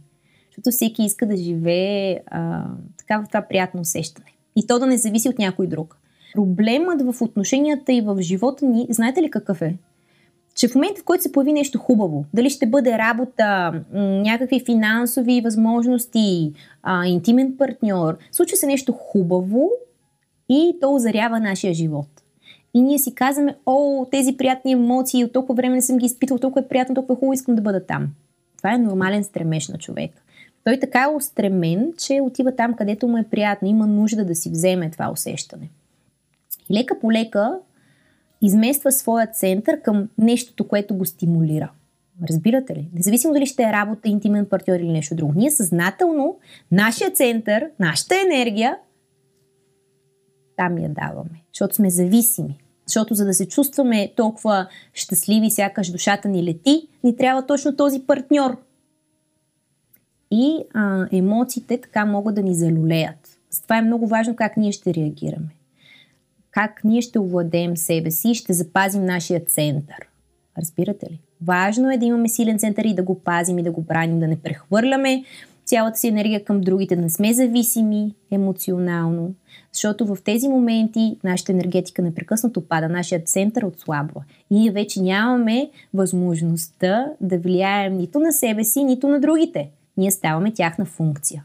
Защото 0.51 0.71
всеки 0.71 1.03
иска 1.03 1.27
да 1.27 1.37
живее 1.37 2.21
а, 2.27 2.65
така 2.99 3.19
в 3.19 3.29
това 3.29 3.43
приятно 3.43 3.81
усещане. 3.81 4.27
И 4.57 4.67
то 4.67 4.79
да 4.79 4.87
не 4.87 4.99
зависи 4.99 5.29
от 5.29 5.39
някой 5.39 5.67
друг. 5.67 5.99
Проблемът 6.35 7.03
в 7.03 7.23
отношенията 7.23 7.93
и 7.93 8.01
в 8.01 8.17
живота 8.21 8.67
ни, 8.67 8.87
знаете 8.91 9.23
ли 9.23 9.31
какъв 9.31 9.63
е? 9.63 9.77
Че 10.55 10.69
в 10.69 10.75
момента, 10.75 11.01
в 11.01 11.05
който 11.05 11.23
се 11.23 11.33
появи 11.33 11.53
нещо 11.53 11.79
хубаво, 11.79 12.25
дали 12.35 12.51
ще 12.51 12.67
бъде 12.67 12.99
работа, 12.99 13.73
някакви 13.93 14.63
финансови 14.65 15.41
възможности, 15.41 16.53
а, 16.83 17.07
интимен 17.07 17.57
партньор, 17.59 18.19
случва 18.33 18.57
се 18.57 18.67
нещо 18.67 18.93
хубаво 18.93 19.71
и 20.49 20.77
то 20.81 20.95
озарява 20.95 21.41
нашия 21.41 21.75
живот. 21.75 22.09
И 22.75 22.83
ние 22.83 22.99
си 22.99 23.15
казваме, 23.15 23.57
о, 23.67 24.07
тези 24.11 24.37
приятни 24.37 24.73
емоции, 24.73 25.25
от 25.25 25.33
толкова 25.33 25.55
време 25.55 25.75
не 25.75 25.83
съм 25.83 25.97
ги 25.97 26.07
изпитал, 26.07 26.39
толкова 26.39 26.65
е 26.65 26.69
приятно, 26.69 26.95
толкова 26.95 27.15
е 27.15 27.17
хубаво, 27.17 27.33
искам 27.33 27.55
да 27.55 27.63
бъда 27.63 27.87
там. 27.87 28.09
Това 28.57 28.75
е 28.75 28.79
нормален 28.79 29.25
стремеж 29.25 29.69
на 29.69 29.79
човек. 29.79 30.11
Той 30.65 30.81
така 30.81 31.03
е 31.03 31.17
устремен, 31.17 31.93
че 31.99 32.21
отива 32.21 32.57
там, 32.57 32.75
където 32.75 33.09
му 33.09 33.19
е 33.19 33.25
приятно, 33.31 33.69
има 33.69 33.87
нужда 33.87 34.25
да 34.25 34.35
си 34.35 34.51
вземе 34.51 34.91
това 34.91 35.11
усещане. 35.11 35.69
И 36.71 36.75
лека 36.75 36.99
по 37.01 37.13
лека 37.13 37.59
измества 38.45 38.93
своя 38.93 39.27
център 39.27 39.83
към 39.83 40.09
нещото, 40.19 40.69
което 40.69 40.95
го 40.95 41.05
стимулира. 41.05 41.71
Разбирате 42.29 42.75
ли? 42.75 42.89
Независимо 42.95 43.33
дали 43.33 43.47
ще 43.47 43.63
е 43.63 43.73
работа, 43.73 44.09
интимен 44.09 44.47
партньор 44.47 44.77
или 44.77 44.93
нещо 44.93 45.15
друго. 45.15 45.33
Ние 45.37 45.51
съзнателно, 45.51 46.39
нашия 46.73 47.11
център, 47.11 47.71
нашата 47.81 48.15
енергия, 48.27 48.77
там 50.57 50.79
я 50.79 50.89
даваме. 50.89 51.43
Защото 51.53 51.75
сме 51.75 51.91
зависими. 51.91 52.59
Защото 52.87 53.15
за 53.15 53.25
да 53.25 53.35
се 53.35 53.49
чувстваме 53.49 54.13
толкова 54.17 54.69
щастливи, 54.95 55.51
сякаш 55.51 55.91
душата 55.91 56.29
ни 56.29 56.45
лети, 56.45 56.89
ни 57.05 57.17
трябва 57.17 57.47
точно 57.47 57.77
този 57.77 58.01
партньор. 58.01 58.57
И 60.31 60.59
а, 60.75 61.07
емоциите 61.13 61.81
така 61.81 62.07
могат 62.07 62.35
да 62.35 62.43
ни 62.43 62.55
залюлеят. 62.55 63.39
Затова 63.51 63.79
е 63.79 63.83
много 63.83 64.07
важно 64.07 64.37
как 64.37 64.57
ние 64.57 64.73
ще 64.73 64.95
реагираме 64.95 65.55
как 66.55 66.85
ние 66.85 67.03
ще 67.03 67.19
овладеем 67.19 67.77
себе 67.77 68.11
си 68.11 68.31
и 68.31 68.35
ще 68.35 68.53
запазим 68.53 69.05
нашия 69.05 69.41
център. 69.41 70.09
Разбирате 70.59 71.07
ли? 71.07 71.21
Важно 71.43 71.91
е 71.91 71.97
да 71.97 72.05
имаме 72.05 72.29
силен 72.29 72.59
център 72.59 72.85
и 72.85 72.95
да 72.95 73.03
го 73.03 73.21
пазим 73.21 73.59
и 73.59 73.63
да 73.63 73.71
го 73.73 73.83
браним, 73.83 74.21
да 74.21 74.29
не 74.29 74.37
прехвърляме 74.37 75.25
цялата 75.65 75.99
си 75.99 76.09
енергия 76.09 76.45
към 76.45 76.61
другите, 76.61 76.97
да 76.97 77.03
не 77.03 77.11
сме 77.11 77.33
зависими 77.33 78.15
емоционално, 78.31 79.35
защото 79.73 80.07
в 80.07 80.19
тези 80.25 80.49
моменти 80.49 81.19
нашата 81.25 81.53
енергетика 81.53 82.03
непрекъснато 82.03 82.69
пада, 82.69 82.89
нашия 82.89 83.25
център 83.25 83.63
отслабва 83.63 84.25
и 84.51 84.55
ние 84.55 84.71
вече 84.71 85.03
нямаме 85.03 85.71
възможността 85.95 87.07
да 87.21 87.39
влияем 87.39 87.97
нито 87.97 88.21
на 88.21 88.33
себе 88.33 88.65
си, 88.65 88.85
нито 88.85 89.09
на 89.09 89.21
другите. 89.21 89.71
Ние 89.97 90.11
ставаме 90.11 90.53
тяхна 90.53 90.85
функция. 90.85 91.45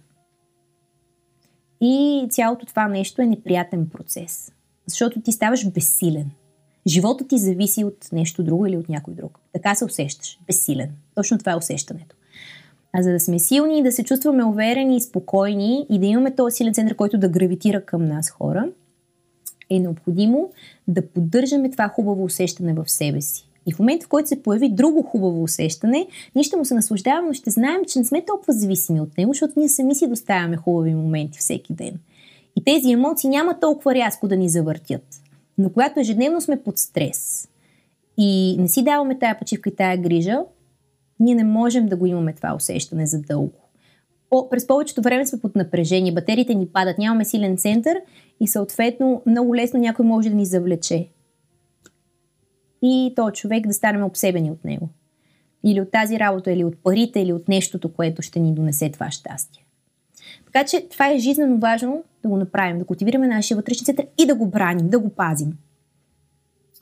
И 1.81 2.25
цялото 2.29 2.65
това 2.65 2.87
нещо 2.87 3.21
е 3.21 3.25
неприятен 3.25 3.89
процес, 3.89 4.51
защото 4.89 5.21
ти 5.21 5.31
ставаш 5.31 5.69
безсилен. 5.69 6.31
Животът 6.87 7.27
ти 7.27 7.37
зависи 7.37 7.83
от 7.83 8.09
нещо 8.11 8.43
друго 8.43 8.65
или 8.65 8.77
от 8.77 8.89
някой 8.89 9.13
друг. 9.13 9.39
Така 9.53 9.75
се 9.75 9.85
усещаш. 9.85 10.39
Безсилен. 10.47 10.89
Точно 11.15 11.37
това 11.37 11.51
е 11.51 11.55
усещането. 11.55 12.15
А 12.93 13.03
за 13.03 13.11
да 13.11 13.19
сме 13.19 13.39
силни 13.39 13.79
и 13.79 13.83
да 13.83 13.91
се 13.91 14.03
чувстваме 14.03 14.43
уверени 14.43 14.97
и 14.97 15.01
спокойни 15.01 15.85
и 15.89 15.99
да 15.99 16.05
имаме 16.05 16.35
този 16.35 16.55
силен 16.55 16.73
център, 16.73 16.95
който 16.95 17.17
да 17.17 17.29
гравитира 17.29 17.85
към 17.85 18.05
нас 18.05 18.29
хора, 18.29 18.69
е 19.69 19.79
необходимо 19.79 20.51
да 20.87 21.07
поддържаме 21.07 21.71
това 21.71 21.87
хубаво 21.87 22.23
усещане 22.23 22.73
в 22.73 22.89
себе 22.89 23.21
си. 23.21 23.49
И 23.65 23.73
в 23.73 23.79
момента, 23.79 24.05
в 24.05 24.09
който 24.09 24.29
се 24.29 24.43
появи 24.43 24.69
друго 24.69 25.01
хубаво 25.01 25.43
усещане, 25.43 26.07
ние 26.35 26.43
ще 26.43 26.57
му 26.57 26.65
се 26.65 26.73
наслаждаваме, 26.73 27.27
но 27.27 27.33
ще 27.33 27.49
знаем, 27.49 27.81
че 27.87 27.99
не 27.99 28.05
сме 28.05 28.25
толкова 28.25 28.53
зависими 28.53 29.01
от 29.01 29.17
него, 29.17 29.33
защото 29.33 29.53
ние 29.57 29.69
сами 29.69 29.95
си 29.95 30.07
доставяме 30.07 30.57
хубави 30.57 30.95
моменти 30.95 31.39
всеки 31.39 31.73
ден. 31.73 31.93
И 32.59 32.63
тези 32.63 32.91
емоции 32.91 33.29
няма 33.29 33.59
толкова 33.59 33.95
рязко 33.95 34.27
да 34.27 34.37
ни 34.37 34.49
завъртят. 34.49 35.21
Но 35.57 35.69
когато 35.69 35.99
ежедневно 35.99 36.41
сме 36.41 36.63
под 36.63 36.77
стрес 36.77 37.49
и 38.17 38.55
не 38.59 38.67
си 38.67 38.83
даваме 38.83 39.19
тая 39.19 39.39
почивка 39.39 39.69
и 39.69 39.75
тая 39.75 39.97
грижа, 39.97 40.39
ние 41.19 41.35
не 41.35 41.43
можем 41.43 41.87
да 41.87 41.95
го 41.95 42.05
имаме 42.05 42.33
това 42.33 42.55
усещане 42.55 43.05
за 43.05 43.21
дълго. 43.21 43.59
По, 44.29 44.49
през 44.49 44.67
повечето 44.67 45.01
време 45.01 45.25
сме 45.25 45.39
под 45.39 45.55
напрежение, 45.55 46.11
батериите 46.11 46.55
ни 46.55 46.67
падат, 46.67 46.97
нямаме 46.97 47.25
силен 47.25 47.57
център 47.57 48.01
и 48.39 48.47
съответно 48.47 49.21
много 49.25 49.55
лесно 49.55 49.79
някой 49.79 50.05
може 50.05 50.29
да 50.29 50.35
ни 50.35 50.45
завлече. 50.45 51.07
И 52.81 53.13
то 53.15 53.31
човек 53.31 53.67
да 53.67 53.73
станем 53.73 54.03
обсебени 54.03 54.51
от 54.51 54.65
него. 54.65 54.89
Или 55.63 55.81
от 55.81 55.91
тази 55.91 56.19
работа, 56.19 56.51
или 56.51 56.63
от 56.63 56.83
парите, 56.83 57.19
или 57.19 57.33
от 57.33 57.47
нещото, 57.47 57.93
което 57.93 58.21
ще 58.21 58.39
ни 58.39 58.53
донесе 58.53 58.91
това 58.91 59.11
щастие. 59.11 59.65
Така 60.45 60.65
че 60.65 60.87
това 60.89 61.11
е 61.11 61.17
жизненно 61.17 61.59
важно 61.59 62.03
да 62.23 62.29
го 62.29 62.37
направим, 62.37 62.79
да 62.79 62.85
култивираме 62.85 63.27
нашия 63.27 63.57
вътрешен 63.57 63.85
център 63.85 64.05
и 64.17 64.25
да 64.25 64.35
го 64.35 64.47
браним, 64.47 64.89
да 64.89 64.99
го 64.99 65.09
пазим. 65.09 65.57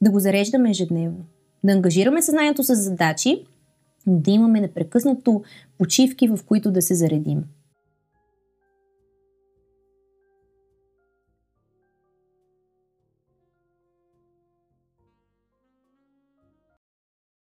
Да 0.01 0.11
го 0.11 0.19
зареждаме 0.19 0.69
ежедневно. 0.69 1.25
Да 1.63 1.73
ангажираме 1.73 2.21
съзнанието 2.21 2.63
с 2.63 2.75
задачи, 2.75 3.45
да 4.07 4.31
имаме 4.31 4.61
непрекъснато 4.61 5.43
почивки, 5.77 6.27
в 6.27 6.39
които 6.45 6.71
да 6.71 6.81
се 6.81 6.95
заредим. 6.95 7.43